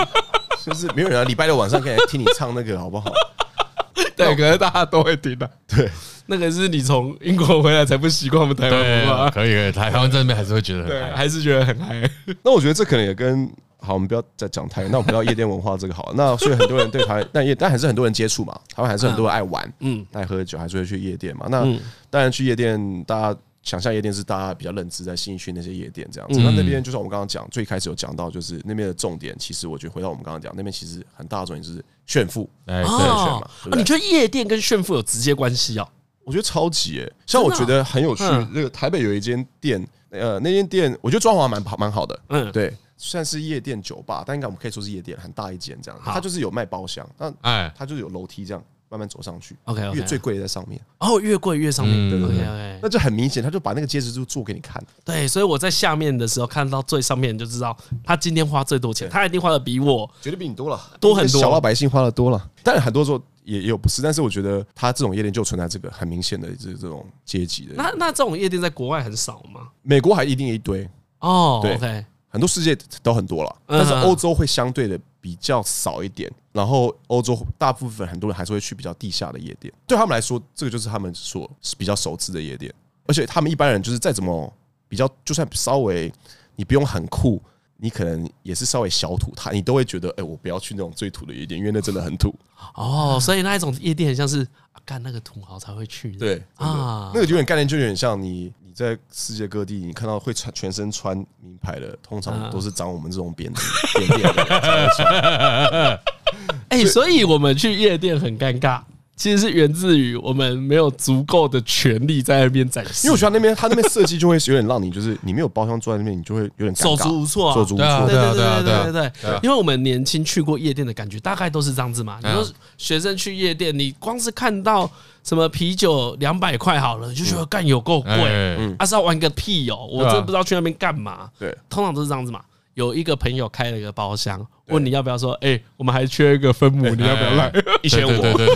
[0.65, 3.11] 就是没有人啊，礼拜六晚上可以来听你唱那个好不好？
[4.17, 5.47] 对，可能大家都会听的。
[5.67, 5.91] 对，
[6.27, 9.29] 那个是你从英国回来才不习惯我们台湾文化。
[9.29, 12.09] 可以，可以，台湾这边还是会觉得很嗨，还是觉得很嗨。
[12.43, 16.13] 那我觉得这可能也跟好，我们不要再讲台，那我们不要夜店文化这个好了。
[16.15, 21.47] 那 所以很多人对台湾，但也但还是很多人接触嘛，台湾还是很多人爱玩，嗯，爱喝酒，还是会去夜店嘛。
[21.49, 21.61] 那
[22.09, 23.39] 当然去夜店，大家。
[23.65, 33.49] 想象夜店是大家比较认知在新义区那些夜店这样子，那那边就像我们刚刚讲，最开始有讲到，就是那边的重点，其实我觉得回到我们刚刚讲，那边其实很大的重点就是炫富，哎，炫嘛。
[33.75, 35.87] 你觉得夜店跟炫富有直接关系啊？
[36.25, 48.63] 我觉得超级诶，像我觉得很有趣，那个台北有一间店，呃，那间店我觉得装潢蛮好，蛮好的，嗯，对，算是夜店酒吧，但应该我们可以说是夜店，很大一间这样，它就是有卖包厢，那哎，它就是有楼梯这样。
[48.95, 50.79] 慢慢走上去，OK，越最贵的在上面。
[50.99, 54.81] 哦，越贵越上面，对对对，那就很明显，他就把那个戒指就做给你看。
[55.03, 57.75] 对，所以我在下面的时候看到最上面，就知道
[58.05, 62.49] 他今天花最多钱，他一定花的比我绝对比你多了，多很多，小老百姓花的多了。
[62.63, 67.73] 但很多时候也也有不是，但是我觉得他这种夜店就存在这个很明显的这这种阶级的。
[67.75, 69.67] 那那这种夜店在国外很少吗？
[69.81, 70.89] 美国还一定一堆。
[71.19, 72.05] 哦，对，
[72.35, 74.99] 很多世界都很多了，但是欧洲会相对的。
[75.25, 82.71] 比较少一点，然后欧洲大部分很多人还是会去比较地下的夜店，对他们来说，这个就是他们所比较熟知的夜店，
[83.07, 84.53] 而且他们一般人就是再怎么
[84.87, 86.13] 比较，就算稍微
[86.55, 87.41] 你不用很酷，
[87.77, 92.31] 你可能也是稍微小土，他你都会觉得，哎，我不要去那种最土的夜店，因为那真的很土。
[92.75, 94.47] 哦，所以那一种夜店很像是
[94.85, 98.53] 干那个土豪才会去，对啊，那个有点概念，就有点像你。
[98.75, 103.49] 在世界各地，你看到会穿全身穿名牌的，通常都是长我们这种扁
[103.93, 106.01] 扁扁的。
[106.67, 108.81] 哎，所以我们去夜店很尴尬。
[109.15, 117.87] 其实是源自于我们没有足够的权利在那边展示，因为我觉得那边他那边设计就会有点让你就是你没有包厢坐在那边，你就会有点手足无措，啊手足无措。
[118.07, 122.19] 对对对对对对，因为我们年轻去过夜店的感觉大概都是这样子嘛。
[122.21, 122.45] 你说
[122.77, 124.89] 学生去夜店，你光是看到
[125.23, 129.87] 什么啤酒两百块好了，就觉得干有够贵，还是要玩个屁哦！
[129.89, 131.29] 我真的不知道去那边干嘛。
[131.39, 132.41] 对，通常都是这样子嘛。
[132.75, 137.51] 有一个朋友开了一个包厢，问你要不要说，哎，我们还缺一个分母，你要不要来？
[137.81, 138.55] 一千五，对对对对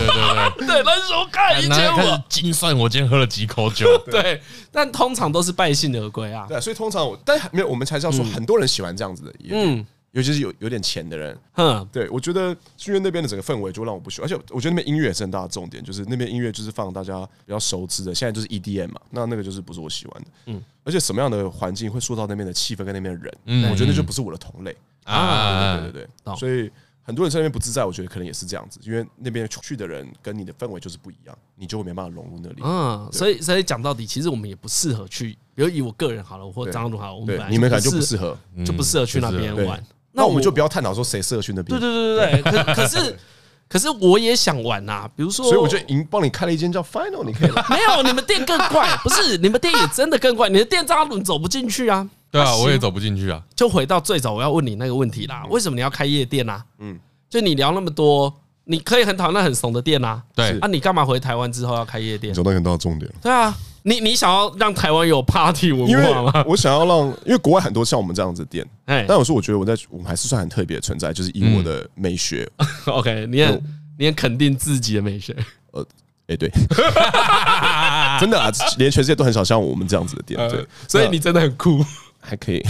[0.58, 4.40] 对，对，那时候看一千五，精算我今天喝了几口酒，对，
[4.70, 6.46] 但通常都是败兴而归啊。
[6.48, 9.84] 对，所以通常我，但没有，我们才是要说，很多人喜欢这样子的，嗯。
[10.12, 24.76] 尤其是有有点钱的人，哼，对，我觉得是因为那边的整个氛围就让我不喜欢，而且我觉得那边音乐也是很大的重点，就是那边音乐就是放大家比较熟知的，现在就是 EDM 嘛，那那个就是不是我喜欢的，嗯，而且什么样的环境会塑造那边的气氛跟那边的人，嗯，我觉得那就不是我的同类。
[25.04, 26.70] 啊，对对对对，所以。
[27.02, 32.60] 很多人在那边不自在，我觉得可能也是这样子，因为那边去的人跟你的氛围就是不一样，你就会没办法融入那里。
[32.62, 35.36] 嗯，所以所以讲到底，其实我们也不适合去。
[35.54, 39.82] 比如以我个人好了，或张总好，我们你们感觉就不适合，就不适合去那边玩。
[40.12, 41.78] 那我们就不要探讨说谁适合去那边。
[41.78, 42.62] 对对对对对。
[42.62, 43.16] 可可是
[43.70, 47.64] 可是我也想玩呐，比如说，所以我就已经帮你开了一间叫 Final，你可以来。
[47.70, 52.08] 没有，你们店更怪，不是你们店也真的更怪，你的店张轮走不进去啊。
[52.32, 53.40] 对啊，我也走不进去啊。
[53.54, 56.64] 就回到最早我要问你那个问题啦，为什么你要开夜店啊？
[56.78, 56.98] 嗯。
[57.28, 58.34] 就你聊那么多，
[58.64, 60.20] 你可以很讨厌很怂的店啊。
[60.34, 62.34] 对啊，你干嘛回台湾之后要开夜店？
[62.34, 63.08] 讲到很大的重点。
[63.22, 66.44] 对啊，你你想要让台湾有 party 文化吗？
[66.46, 72.48] 我想要让，因为国外很多像我们这样子的店， 哎，但有时候我觉得我在我们还是算很特别的存在，就是以我的美学。
[72.86, 73.62] OK，你很
[73.98, 75.34] 你很肯定自己的美学。
[75.72, 75.84] 呃，
[76.28, 76.50] 哎，对，
[78.20, 81.84] 真的啊，连全世界都很少像我们这样子的店，对，所以你真的很酷，
[82.20, 82.62] 还可以。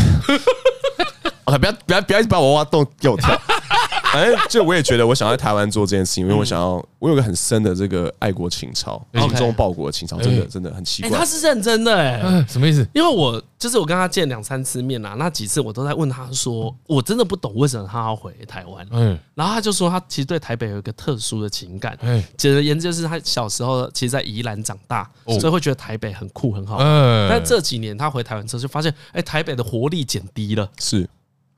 [1.44, 3.40] OK，不要不要不要把我挖洞给我跳。
[4.12, 11.18] 反正就我也觉得，我想在台湾做这件事情，因为我想要，我有个很深的这个爱国情操，精忠报国的情操，真的真的很奇怪。
[11.18, 12.86] 他是认真的哎，什么意思？
[12.92, 18.86] 因为我就是我跟他见两三次面啊，那几次我都在问他说，我真的不懂为什么他要回台湾。
[18.90, 21.96] 嗯，然后他就说他其实对台北有一个特殊的情感。
[22.02, 26.78] 嗯，简而言之就是他小时候其实在宜兰长大，所以会觉得台北很酷很好。
[26.78, 30.68] 嗯，但这几年他回台湾之后就发现，哎，台北的活力减低了。
[30.78, 31.08] 是。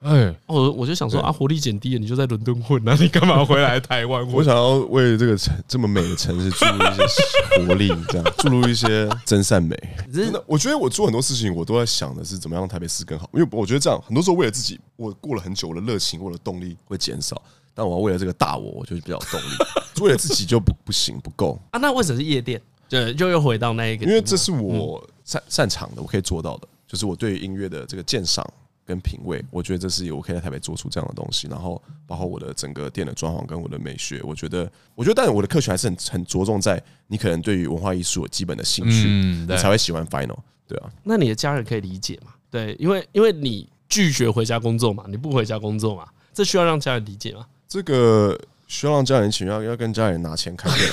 [0.02, 4.26] 哎，我我就想说啊，活力减低了，你就在伦敦混啊， 你干嘛回来台湾？
[4.32, 9.76] 我想要为这个城这么美的城市注入一些活力，这样 注入一些真善美。
[10.12, 13.30] 真的，我觉得我做很多事情，我都在想的是怎么样让台北市更好。
[13.32, 17.40] 因为我觉得这样，很多时候为了自己，我过了很久，我的热情，我的动力会减少。
[17.74, 19.46] 但我要为了这个大我，我就比较有动力。
[20.02, 21.78] 为了自己就不不行不够啊？
[21.78, 22.60] 那为什么是夜店？
[22.88, 28.44] 对，就又回到那一个，因为这是我擅擅长的，我可以做到的，就是我对音乐的这个鉴赏。
[28.92, 40.36] 跟品味，我觉得这是我可以在台北做出这样的东西，然后包括我的整个店的装潢跟我的美学，我觉得，我觉得，但我的客群还是很很着重在你可能对于文化艺术有基本的兴趣，嗯，你才会喜欢 Final，
[40.68, 40.90] 对啊。
[41.02, 42.32] 那你的家人可以理解吗？
[42.50, 47.46] 对，因为因为你拒绝回家工作嘛，你不回家工作嘛，这需要让家人理解吗？
[47.66, 50.90] 这个需要让家人请要要跟家人拿钱开店，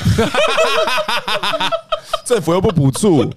[2.24, 3.30] 政府又不补助。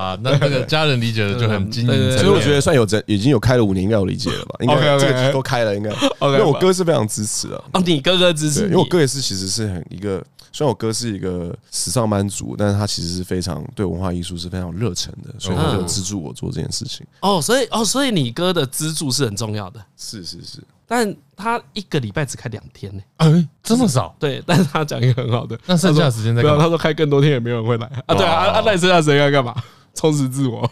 [0.00, 4.56] 啊，那这个家人理解的就很经营，所以我觉得算有真，已经有开了五年，应该有理解了吧？
[4.60, 5.90] 应该这个都开了，应该。
[5.90, 7.62] 因为我哥是非常支持的。
[7.72, 8.64] 哦，你哥哥支持？
[8.64, 17.06] 因为我哥也是，其实是很一个，虽然我哥是一个时尚班族，但是他其实是非常对文化艺术是非常热忱的，所以他就资助我做这件事情。
[17.20, 19.80] 哦，所以哦，所以你哥的资助是很重要的。
[19.96, 23.02] 是是是，但他一个礼拜只开两天呢。
[23.18, 24.14] 哎，这么少？
[24.18, 26.62] 对，但是他讲一个很好的，那剩下的时间在干嘛？
[26.62, 28.14] 他说开更多天也没有人会来啊。
[28.14, 29.54] 对啊，啊，那剩下时间要干嘛？
[29.94, 30.70] 充实自我，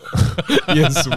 [0.74, 1.10] 念书。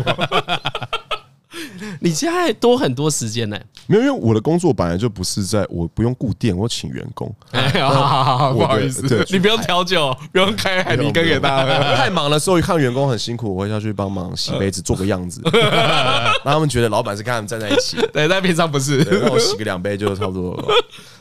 [2.00, 3.58] 你现在多很多时间呢？
[3.88, 7.34] 没有，因为我的工作本来就不是在，我不用雇店，我请员工。
[7.52, 11.96] 哎，好好好，不好意思，你不用调酒，不用开海尼根给大家。
[11.96, 15.42] 太忙的时候，看员工很辛苦，我会下去帮忙洗杯子，做个样子，
[16.44, 17.98] 让他们觉得老板是跟他们站在一起。
[18.12, 20.66] 对，但平常不是，让我洗个两杯就差不多了。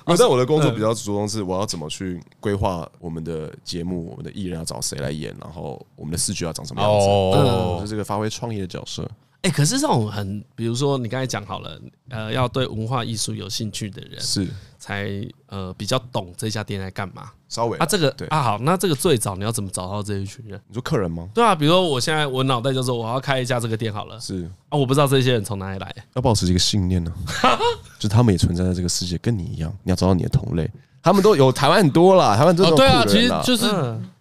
[0.05, 9.09] 而在我的工作比较着重是，我要怎么去规划我们的节目，我们的艺人要找谁来演，然后我们的视觉要长什么样子，哦，就这个发挥创意的角色。
[9.43, 11.81] 哎，可是这种很，比如说你刚才讲好了，
[12.11, 14.47] 呃，要对文化艺术有兴趣的人是
[14.83, 15.09] 才
[15.47, 17.31] 呃比较懂这家店在干嘛。
[17.49, 20.61] 稍微啊，这个对啊好，那这个最早你要怎么找到这一群人？
[20.67, 21.29] 你说客人吗？
[21.33, 27.13] 对啊，比如说我现在我脑袋就说我要开一家这个店好了，是啊，我不知道这些人从哪里来，要保持一个信念呢，
[28.01, 30.69] 就他们也存在在这个世界，跟你一样，你要找到你的同类。
[31.05, 33.67] 他们都有台湾很多啦，台湾这种对啊，其实就是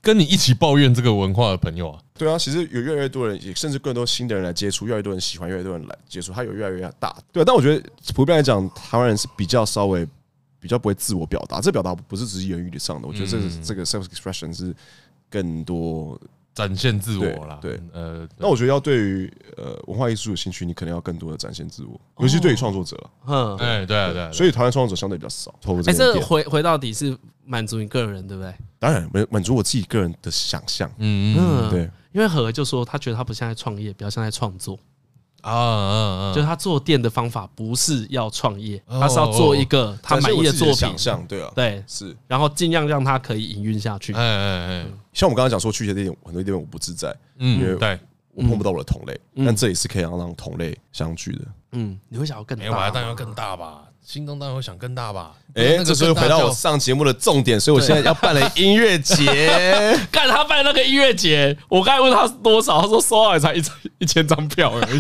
[0.02, 2.00] 跟你一起抱怨这个文化的朋友啊。
[2.18, 7.16] 对啊，其实有越来越多人，也甚至更多新的人来接触，越来越多人喜欢，越来越多人来接触，它有越来越大。
[7.32, 10.08] 对啊，但我觉得普遍来讲，台湾人是比较稍微
[10.62, 14.74] 比较不会自我表达，这表达不是只是言语上的，我觉得这个这个 self expression 是
[15.30, 16.18] 更多。
[16.54, 25.56] 展现自我啦，对，呃，那我觉得要对于呃文化艺术有兴趣，你可能要更多的展现自我，尤其对于创作者，嗯，哎，对啊，对，所以台湾创作者相对比较少。
[25.88, 28.54] 哎，这回回到底是满足你个人，对不对？
[28.80, 34.78] 当然，满满足我自己个人的想象，嗯嗯，对，因为何就说他觉得他不像在创业，比较像在创作。
[35.42, 40.96] 啊嗯嗯，就是他做店的方法不是要创业，他是要做一个他满意的作品，
[41.28, 44.14] 对啊，对是，然后尽量让他可以营运下去。
[44.14, 48.00] 哎哎哎，像我们刚刚讲说去一些店，很多地方我不自在，嗯，因为对
[48.34, 51.42] 我碰不到我的同类，但这也是可以让让同类相聚的。
[51.74, 52.64] 嗯，你会想要更大？
[52.64, 53.84] 没有吧，当然要更大吧。
[54.04, 55.32] 心中当然会想更大吧？
[55.54, 59.26] 哎，这时候回到我上节目的重点，所以我现在要办了音乐节。
[60.12, 64.98] 干他办那个音乐节，我刚才问他多少，他说收了才一张一千张票而已。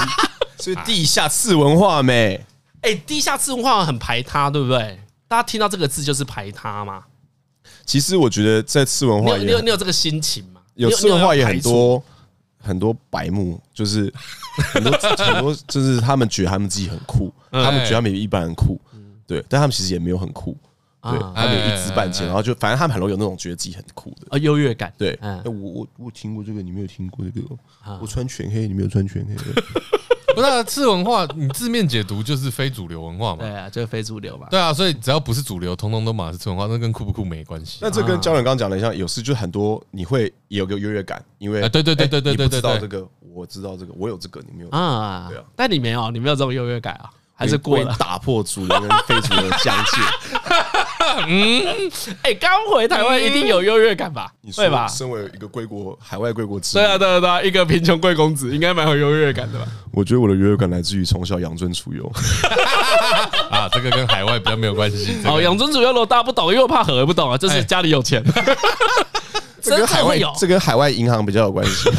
[0.62, 2.45] 所以地下次文化没？
[2.82, 4.99] 哎，地下次文化很排他，对不对？
[5.28, 7.03] 大家听到这个字就是排他嘛。
[7.86, 10.62] 其实我觉得在次文化也，你有你有这个心情吗？
[10.76, 12.01] 有次文化也很多
[12.59, 14.12] 很多白目，就是
[14.74, 18.80] 很多很多，就是他们觉得他们自己很酷，他们觉得他们比一般人酷，
[19.28, 20.57] 对，但他们其实也没有很酷。
[21.03, 24.93] 对，他们有一知半解，然后就反正他们很容易有那种觉得自己很酷的啊优越感。
[24.99, 27.47] 对，我我我听过这个，你没有听过这个？
[27.99, 29.36] 我穿全黑，你没有穿全黑。
[30.36, 33.40] 不是次文化，你字面解读就是非主流文化嘛？
[33.42, 34.48] 对啊，就是非主流嘛。
[34.50, 37.80] 对啊，所以只要不是主流，通通都马是次文化，那跟酷不酷没关系。
[37.82, 45.28] 那这跟教练刚刚讲的像，有时就很多你会有个优越感，因为对对对对对对，知道这个，我知道这个，我有这个，你没有啊？
[45.30, 47.10] 对啊，但你没有，你没有这种优越感啊？
[47.34, 49.92] 还是过了打破主流跟非主流的疆界。
[51.28, 51.64] 嗯，
[52.24, 54.32] 哎，刚回台湾一定有优越感吧？
[54.55, 54.88] 对吧？
[54.88, 59.66] 身为一个归国海外归国子，对啊，对啊，对啊，一个贫穷贵公子，应该蛮有优越感的吧？
[59.93, 62.03] 我觉得我的优越感来自于从小养尊处优。
[63.51, 65.18] 啊，这个跟海外比较没有关系。
[65.26, 68.24] 哦，养尊处优，大家不懂，因为我怕何不懂啊，就是家里有钱。
[69.62, 71.89] 这跟海外有，这跟海外银行比较有关系。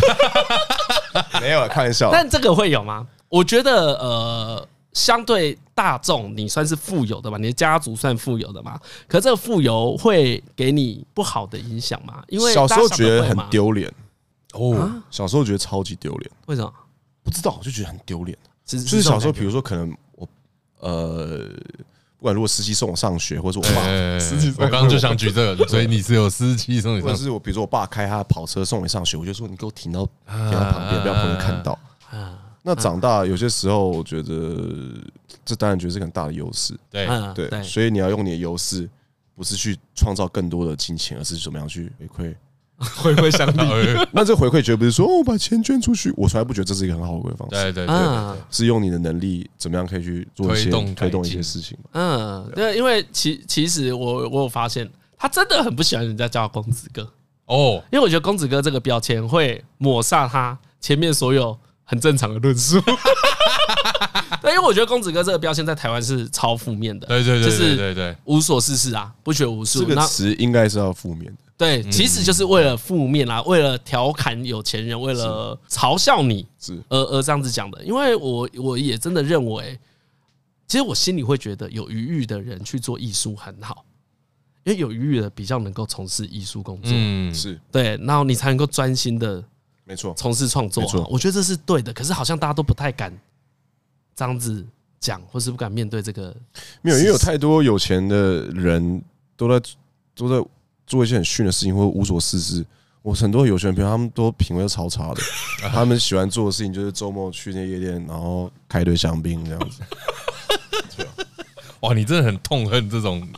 [1.41, 2.11] 没有，开玩笑。
[2.13, 3.07] 但这个会有吗？
[3.29, 4.69] 我觉得，呃。
[4.93, 7.39] 相对大众，你算是富有的嘛？
[7.39, 8.79] 你的家族算富有的嘛？
[9.09, 12.23] 可这个富有会给你不好的影响吗？
[12.29, 13.93] 因为小时候觉得很丢脸
[14.53, 16.31] 哦，小时候觉得超级丢脸。
[16.47, 16.73] 为什么？
[17.23, 18.37] 不知道，就觉得很丢脸。
[18.65, 20.29] 就是小时候，比如说，可能我
[20.81, 21.49] 呃，
[22.19, 23.83] 不管如果司机送我上学，或者我爸
[24.21, 31.79] 司机，我刚刚就想举这个， 所以你是有司机送你上学，或者是我比如说我爸开他的跑车送你上学，我就说你给我停到停到旁边，不要被人看到。
[32.65, 34.57] 那长大有些时候，我觉得
[35.45, 36.79] 这当然觉得是很大的优势。
[36.89, 38.89] 对对，所以你要用你的优势，
[39.35, 42.35] 不是去创造更多的金钱，而是怎么样去回馈
[43.03, 44.07] 回馈乡里。
[44.15, 47.73] 那这回馈绝对不是说哦，把钱捐出去，我从来不觉得这是一个很好的回馈方式。
[47.73, 51.77] 对对对，是用你的能力怎么样可以去做一些推动一些事情。
[51.95, 54.89] 嗯，对，因为其其实我我有发现，
[55.19, 57.03] 他真的很不喜欢人家叫公子哥
[57.47, 61.59] 哦，因为我觉得公子哥这个标签会抹杀他前面所有。
[61.85, 62.81] 很正常的论述，
[64.41, 69.81] 对，因为我觉得公子哥这个标签在台湾是超负面的，对对对，就是对对无所事事啊，不学无术。
[69.85, 76.83] 这个词应该是要负面的，对，其实就是为了负面啦，为了调侃有钱人，为了嘲笑你，是。
[76.89, 77.83] 而而这样子讲的。
[77.85, 79.79] 因为我我也真的认为，
[80.67, 83.85] 其实我心里会觉得有余裕的人去做艺术很好，
[84.65, 87.61] 因为有余裕的比较能够从事艺术工作，嗯，是。
[87.71, 89.45] 对，然后你才能够专心的。
[89.85, 91.93] 没错，从事创作，我觉得这是对的。
[91.93, 93.13] 可是好像大家都不太敢
[94.15, 94.65] 这样子
[95.01, 96.35] 讲，或是不敢面对这个。
[96.81, 99.03] 没有，因为有太多有钱的人
[99.37, 99.71] 都在
[100.15, 100.49] 都在
[100.87, 102.65] 做一些很逊的事情，或者无所事事。
[103.03, 105.21] 我很多有钱朋友，他们都品味都超差的。
[105.73, 109.81] 他们喜欢做的事情就是周末去那夜店，然后开一堆香槟这样子。
[111.81, 113.29] 哇，你真的很痛恨这种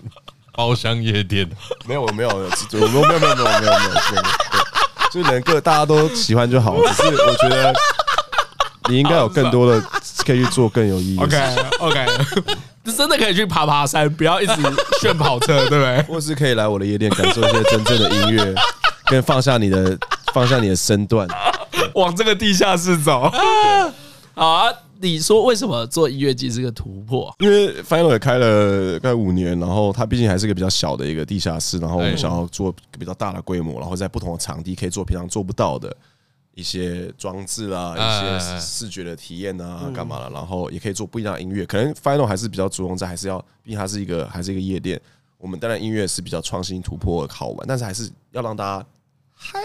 [0.53, 1.51] 包厢夜店？
[1.89, 4.23] 没有，我没有，我没有，没有，没有，没有，没有，
[5.15, 7.73] 就能个大家都喜欢就好， 只是我觉得
[8.89, 9.81] 你应该有更多的
[10.27, 11.23] 可以去做更有意义的。
[11.23, 12.07] OK OK，
[12.85, 14.55] 就真的可以去爬爬山，不要一直
[15.01, 16.03] 炫跑车，对不对？
[16.13, 18.55] 或是可以来我的夜店，感受一些真正的音乐，
[19.07, 19.97] 跟放下你的
[20.33, 21.29] 放下你的身段，
[21.95, 23.31] 往这个地下室走。
[24.35, 24.73] 好啊。
[25.05, 27.33] 你说为什么做音乐季是个突破？
[27.39, 35.95] 因为 Final 也开了快五年，然后它毕竟还是一个比较小的一个地下室，然后我们想要做比较大的规模，然后在不同的场地可以做平常做不到的
[36.55, 40.31] 一些装置啊，一些视觉的体验啊，干嘛了？
[40.31, 41.67] 然后也可以做不一样的音乐。
[41.67, 44.99] 可能 Final 还是比较注重在还是要，毕竟它是一个还是一个夜店。
[45.37, 48.87] 我们当然音乐是比较创新突破好玩，但是还是要让大家
[49.35, 49.61] 嗨，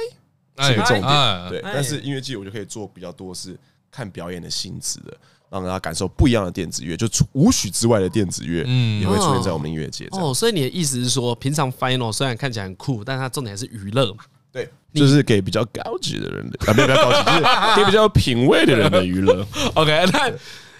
[0.57, 1.49] 是个重点。
[1.49, 3.57] 对，但是音乐季我就可以做比较多是。
[3.91, 5.17] 看表演的性质的，
[5.49, 10.07] 让大家感受不一样的电子乐，就除舞曲之外的电子乐，嗯，也会出现在我们音乐节。
[10.11, 14.23] 哦，所以你的意思是说，平常 final 虽然看起来很酷，但它重点还是娱乐嘛？
[14.51, 19.45] 对，就是给比较高级的人的，啊，没有比较高级，就是给比较有品味的人的娱乐。
[19.75, 20.29] OK，那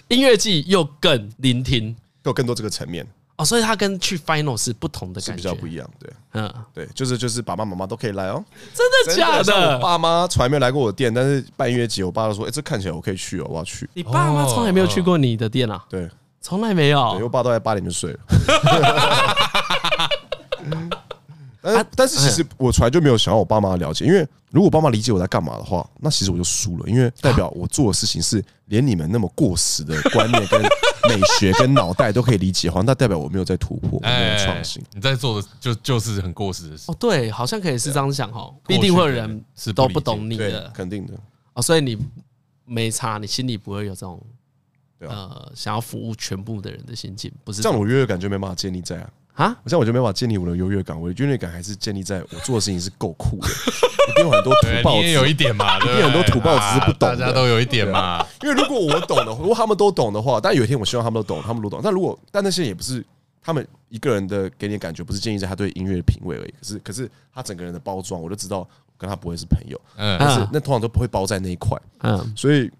[0.08, 1.94] 音乐季又更聆听，
[2.24, 3.06] 有更多这个层面。
[3.40, 9.76] 哦，所以他跟去 final 是不同的感觉，比较不一样，对，嗯，对，就是就是爸爸妈妈都可以来哦，真的假的？
[9.76, 13.88] 我爸妈从来没有来过我的店，但是办音乐节，我爸都说，哎，这看起来我可以去哦，我要去。
[13.94, 15.82] 你爸妈从来没有去过你的店啊？
[15.88, 16.06] 对，
[16.42, 18.18] 从来没有，我爸都在八点就睡了。
[21.62, 34.82] 但是，但是其实我从来就没有想要我爸妈了解，因为如果爸妈理解我在干嘛的话，那其实我就输了，因为 代表我做的事情是连你们那么过时的观念、跟美学、跟脑袋都可以理解的话，那代表我没有在突破，没有创新。
[34.94, 36.84] 你在做的就就是很过时的事。
[36.90, 41.14] 哦，对，好像可以是这样想哈，必定会有人是都不懂你的，肯定的。
[41.52, 41.98] 哦，所以你
[42.64, 44.20] 没差，你心里不会有这种
[45.00, 53.48] 呃想要服务全部的人的心境，不是这样，我优越感觉没办法建立在啊啊，这样我就没办法建立我的优越感，我的优越感还是建立在我做的事情是够酷的，
[54.10, 63.04] 一定有很多土 豹子，你也有一点嘛， 一定有很多土豹子是不懂，大家都有一点嘛，因为如果我懂的，如果他们都懂的话，但有一天我希望他们都懂，他们都懂，但如果但那些也不是。
[63.42, 68.68] 他们一个人的给你的感觉不是建立在他对音乐的品味而已，可是可是他整个人的包装，我就知道
[68.98, 72.70] 跟他不会是朋友，嗯，但是那通常都不会包在那一块，嗯，所以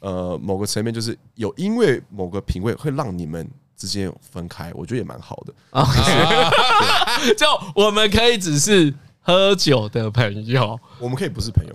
[0.00, 3.46] 呃，某个层面就是有因为某个品味会让你们
[3.78, 5.54] 之间分开，我觉得也蛮好的。
[7.38, 8.92] 就我们可以只是。
[9.20, 11.74] 喝酒的朋友，我们可以不是朋友，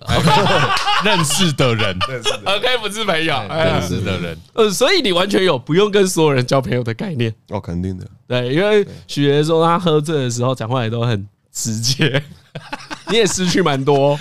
[1.06, 4.36] 认识的人，认识的可以不是朋友，认识的人。
[4.54, 7.32] 呃，所以你完全有不用跟所有人交朋友的概念。
[7.50, 8.08] 哦，肯定的。
[8.28, 12.24] 对，因为许爷说他喝醉的时候讲话也都很直接，
[13.10, 14.18] 你也失去蛮多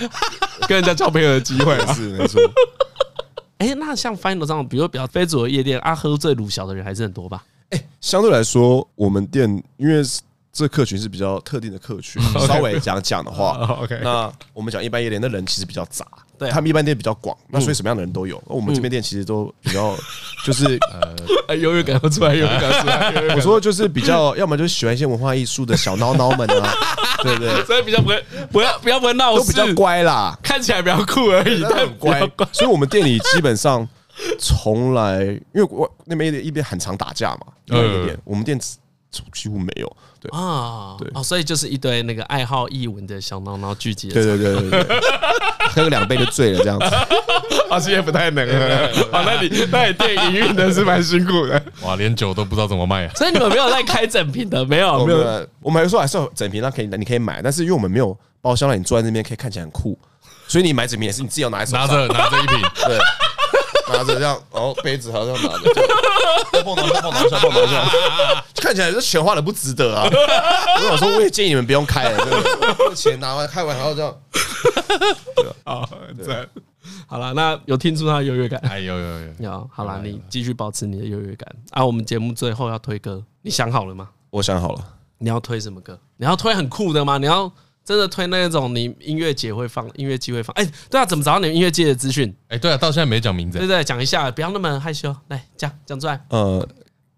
[0.68, 1.74] 跟人家交朋友的机会。
[1.94, 2.38] 是没错。
[3.56, 7.42] 哎，那像 Final 这样，比如比较非主流夜店啊，喝醉鲁小的人还是很多吧？
[7.72, 10.02] 哎，相对来说，我们店因为。
[10.54, 13.98] 这客群是比较特定的客群，稍微讲讲的话， OK。
[14.02, 16.04] 那我们讲一般夜店的人其实比较杂，
[16.38, 18.38] 对他们一般店比较广，那所以什么样的人都有。
[18.44, 19.96] 我们这边店其实都比较
[20.44, 20.78] 就是
[21.48, 23.12] 呃，优越感不出来，优越感出来。
[23.34, 26.74] 我说就是比较，要么就是喜欢一些文化艺术的小孬孬们啊，
[27.22, 27.64] 对不对？
[27.64, 32.20] 所以比较不会，不要不要不闹事，都比较乖啦，看起来比较酷而已，但很乖。
[32.52, 33.88] 所以我们店里基本上
[34.42, 39.96] 从来，因为我那边一边很常打架嘛，夜店，我们店几乎没有。
[40.18, 44.08] 对啊，对哦，所以就是一堆那个爱好译文的小孬孬聚集。
[44.08, 45.00] 对对对对对，
[45.74, 46.84] 喝个两杯就醉了这样子。
[47.70, 48.88] 啊，其实也不太能啊。
[49.12, 51.62] 啊，那你那你店营运的是蛮辛苦的。
[51.82, 53.12] 哇，连酒都不知道怎么卖啊。
[53.14, 55.48] 所以你们没有在开整瓶的，没有没有。
[55.60, 59.98] 我们还说还是有整瓶，那可以你可以买，但是因为我们没有包厢，让你坐在那边可以看起来很酷，
[60.48, 62.98] 所以你买整瓶也是你自己要拿拿着拿着一瓶，对。
[63.92, 65.72] 拿着这样，然后杯子好像拿着，
[66.52, 67.62] 就碰碰碰碰碰碰碰，
[68.56, 70.06] 看起来这钱花的不值得啊！
[70.10, 74.14] 我想说，我也建议你们不用开了，这个钱拿完开完然后这样。
[75.64, 75.88] 好，
[76.24, 76.48] 对，
[77.06, 78.60] 好了，那有听出他的优越感？
[78.64, 79.70] 哎，有有有有。
[79.72, 81.84] 好了，你继续保持你的优越感啊！
[81.84, 84.08] 我们节目最后要推歌，你想好了吗？
[84.30, 84.84] 我想好了。
[85.18, 85.98] 你要推什么歌？
[86.16, 87.18] 你要推很酷的吗？
[87.18, 87.50] 你要？
[87.84, 90.54] 真的推那种你音乐节会放，音乐季会放。
[90.54, 92.32] 哎，对啊，怎么找到你们音乐界的资讯？
[92.48, 93.58] 哎，对啊，到现在没讲名字。
[93.58, 96.24] 对对，讲一下，不要那么害羞，来讲讲出来。
[96.30, 96.66] 呃，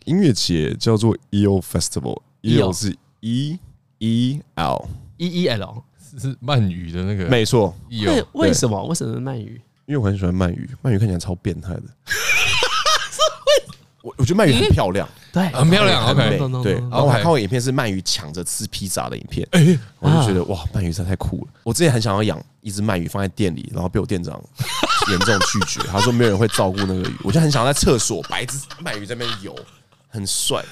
[0.04, 3.58] 音乐节叫做 EO Festival，EO 是 E
[3.98, 5.84] E L，E E L
[6.18, 7.74] 是鳗鱼的那个，没错。
[7.90, 8.82] 为为什么？
[8.86, 9.60] 为什么是鳗鱼？
[9.86, 11.82] 因为我很喜欢鳗鱼，鳗鱼看起来超变态的。
[14.04, 16.74] 我我觉得鳗鱼很漂亮，对，很漂亮很美对。
[16.74, 21.60] 然后我还看过影片，是鳗鱼抢着吃披萨的影片，哎，我就觉得哇，鳗鱼实在太酷了。
[21.62, 24.38] 我之前很想要养一只鳗鱼放在店里，然后被我店长
[25.08, 27.14] 严重拒绝，他说没有人会照顾那个鱼。
[27.22, 29.56] 我就很想要在厕所摆一只鳗鱼在那边游，
[30.10, 30.62] 很帅。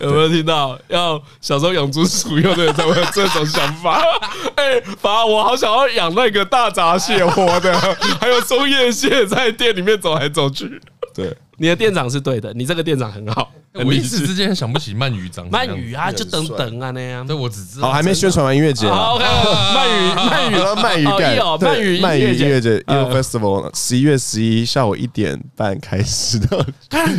[0.00, 0.78] 有没有听到？
[0.86, 4.00] 要小时候养猪鼠用的人才会有这种想法。
[4.54, 7.76] 哎，爸，我好想要养那个大闸蟹活的，
[8.20, 10.80] 还有松叶蟹在店里面走来走去。
[11.14, 11.36] 对。
[11.56, 13.48] 你的店长是对的，你这个店长很好。
[13.74, 17.24] 我一时之间想不起鳗鱼长鳗鱼啊，就等等啊那样。
[17.24, 17.88] 对，我只知道。
[17.88, 18.88] 好，还没宣传完音乐节。
[18.88, 21.38] 好， 鳗鱼，鳗鱼，鳗鱼盖。
[21.38, 26.66] 鳗鱼，鳗鱼音乐节，EO Festival，十一月十一下午一点半开始的。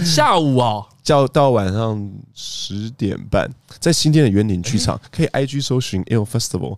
[0.04, 6.78] 下午哦，叫到晚上十点半，在新店的园林剧场，可以 IG 搜寻 io Festival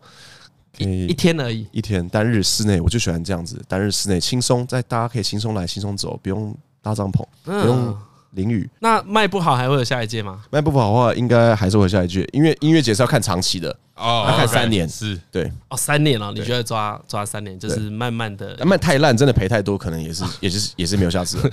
[0.78, 1.08] 可以。
[1.08, 6.56] 一天而已，一天单日室内，我就喜欢这样子，单日室内轻松，在大家可以轻松来，轻松走，不用。
[6.88, 7.96] 搭帐篷，不用
[8.32, 8.70] 淋雨。
[8.80, 10.44] 那卖不好还会有下一届吗？
[10.50, 13.76] 卖不好的话，应该还是会有下一届，因为音乐节是要看长期的。
[13.98, 21.38] 哦，要看三年是对哦，三年了，你觉得抓抓三年就是慢慢的，卖太烂，真的赔太多，可能也是， 也是，也是没有下次。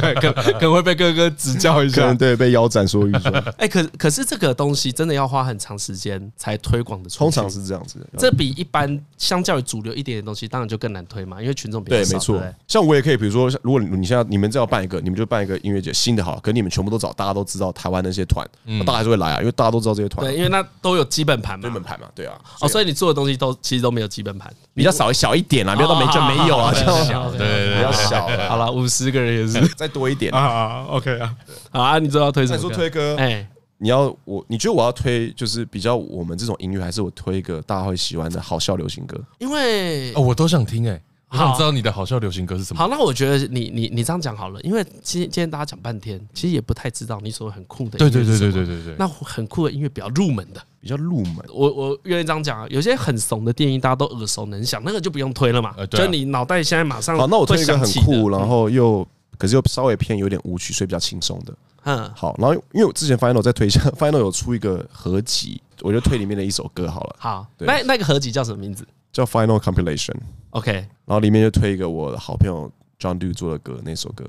[0.00, 3.34] 对，可可能会被哥哥指教一下， 对，被腰斩说预算。
[3.58, 7.98] 哎，可可是这个东西真的要花很长时间才推广的，通常是这样子。
[8.16, 12.04] 这比一般相较于主流一点的东西，当然就更难推嘛，因为群众比较少。
[12.04, 12.54] 对，没错。
[12.68, 18.46] 像我也可以，比如说，如果你现在你们这要办一个，你们就办一个音乐节，新的好，可你们全部都找大家都知道台湾那些团，
[18.86, 20.26] 大家还是会来啊，因为大家都知道这些团。
[20.26, 22.38] 对，因为那都有基本盘嘛，基本盘嘛，对啊。
[22.60, 28.26] 哦，所以你做的东西都其实都没有基本盘，比较少小一点啦，没有到没就没有啊，小对对比较小。
[28.48, 30.84] 好了，五十个人也是再多一点啊。
[30.88, 31.34] OK 啊，
[31.70, 32.58] 好啊，你知道要推什么？
[32.60, 33.48] 说推歌，哎，
[33.78, 39.18] 你要我，你觉得我要推就是比较我们这种音乐，还是我推一个大家会喜欢的好笑流行歌？
[39.38, 41.00] 因为哦，我都想听哎。
[41.32, 42.78] 我想知道你的好笑流行歌是什么？
[42.78, 48.10] 好，那我觉得你你你这样讲好了，因为今天今天大家讲半天，其实也不太知道你所谓很酷的音乐。
[48.10, 48.96] 对对对对对对对。
[48.98, 51.36] 那很酷的音乐比较入门的，比较入门。
[51.54, 55.72] 我我愿意这样讲啊，有些很怂的电音大家都耳熟能详，那个就不用推了嘛。
[55.88, 57.16] 就你脑袋现在马上。
[57.16, 59.06] 好，那我推一个很酷，然后又
[59.38, 61.54] 可是又稍微偏有点舞曲，所以比较轻松的。
[61.84, 67.16] 嗯，好，然后因为我之前 Final 在推一下， Final 有出一个合集，我就推里面的一首歌好了。
[67.18, 68.84] 好，那那个合集叫什么名字？
[69.12, 70.16] 叫 Final Compilation。
[70.50, 74.24] OK，然后里面就推一个我的好朋友 John Do 做的歌，那首歌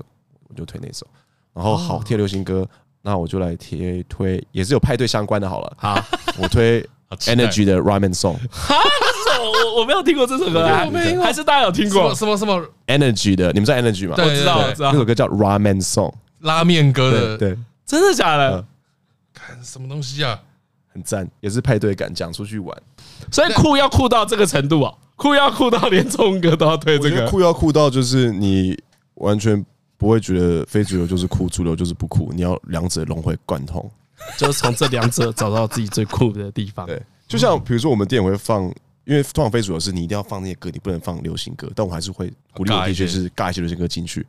[0.48, 1.06] 我就推那首。
[1.52, 2.68] 然后好听的流行歌，
[3.06, 5.46] 那我就来贴推，也是有派对相关的。
[5.46, 6.02] 好了，好，
[6.38, 6.80] 我推
[7.26, 8.38] Energy 的 Ramen Song。
[8.50, 8.74] 哈，
[9.38, 10.66] 我我没有听过这首歌，
[11.22, 12.14] 还是大家有听过？
[12.14, 13.52] 什么什么 Energy 的？
[13.52, 14.14] 你们知道 Energy 吗？
[14.16, 14.90] 我知道，我知道。
[14.90, 16.14] 那首歌叫 Ramen Song。
[16.40, 18.64] 拉面歌的，对，真的假的？
[19.34, 20.40] 看什么东西啊？
[20.92, 22.74] 很赞，也是派对感，讲出去玩。
[23.30, 24.94] 所以酷要酷到这个程度啊！
[25.16, 28.80] 酷要酷到连中文歌都要推这个，酷要酷到就是你
[29.14, 29.64] 完全
[30.04, 33.90] 不会觉得非主流就是酷，主流就是不酷，你要两者融会贯通，
[34.38, 36.86] 就是从这两者找到自己最酷的地方。
[36.86, 38.70] 对，就像比如说我们店会放。
[39.06, 41.70] 因为通常非主流是你一定要放那些歌，你不能放流行歌。
[41.76, 44.26] 但我还是会鼓励我的确是尬一些流行歌进去，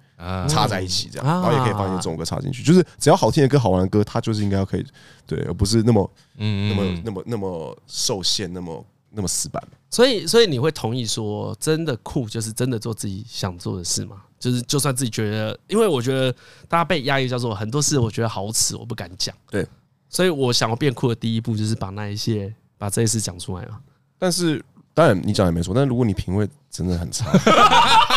[0.49, 2.61] 插在一起这样，然后也可以放一些中文歌插进去。
[2.61, 4.85] 就是只要好听的歌、好玩的歌，它就是应该要可以
[5.25, 9.65] 对，而不是那么嗯那么那么那么受限，那么那么死板。
[9.89, 14.23] 所以，所以你会同意说，真的酷就是真的做自己想做的事吗？
[14.45, 16.31] 就是就算自己觉得，因为我觉得
[16.69, 19.35] 大家被压抑叫做很多事，我觉得好耻，我不敢讲。
[19.49, 19.65] 对，
[20.07, 23.79] 所以我想要变酷的第一步就是把那一些把这些事讲出来嘛。
[24.19, 25.73] 但是，当然你讲也没错。
[25.73, 27.25] 但是如果你品味真的很差，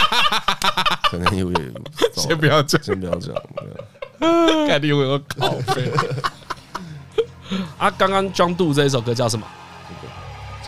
[1.11, 1.72] 可能有点。
[2.14, 3.35] 先不要讲，先不要讲。
[4.68, 5.91] 概率会有考费。
[7.79, 9.47] 啊，刚刚 John Do 这一首歌叫什么？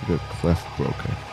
[0.01, 1.30] 这个这个 Clef Broken。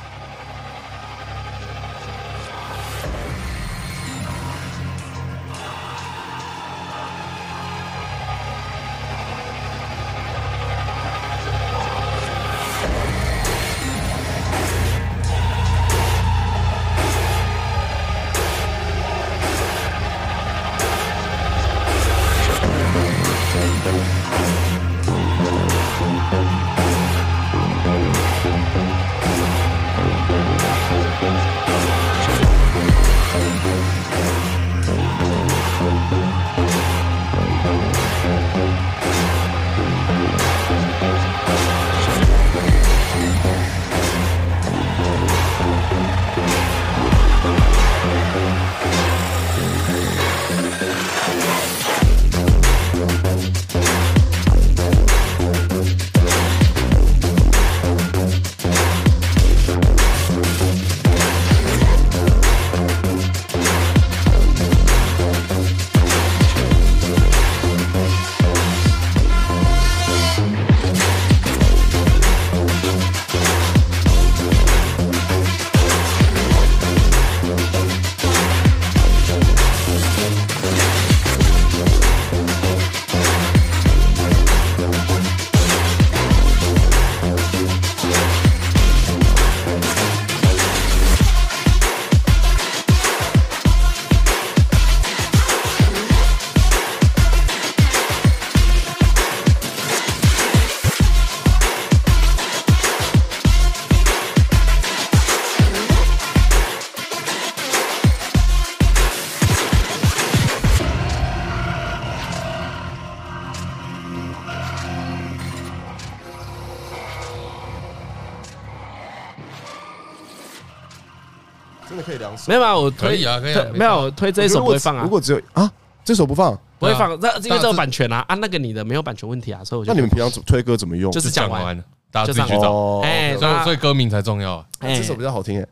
[122.48, 123.66] 没有啊，我推可以啊，可以啊。
[123.74, 125.04] 没有，我推这一首不会放啊。
[125.04, 125.70] 如果只有啊，
[126.04, 128.26] 这首不放，不会放，这因为这有版权啊。
[128.28, 129.92] 啊，那个你的没有版权问题啊，所以我就。
[129.92, 131.12] 那你们平常推歌怎么用？
[131.12, 131.78] 就是讲完，
[132.12, 133.00] 大家自己去找。
[133.00, 134.66] 哎，所以所以歌名才重要。
[134.80, 135.68] 这首比较好听哎。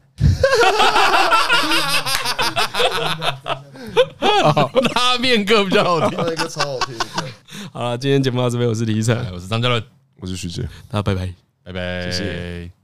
[4.93, 6.95] 拉面歌比较好听，拉面歌超好听。
[7.71, 9.82] 好了，今天节目到这边，我是李依晨，我是张嘉伦，
[10.19, 12.76] 我是徐杰，大家拜拜，拜拜，谢谢。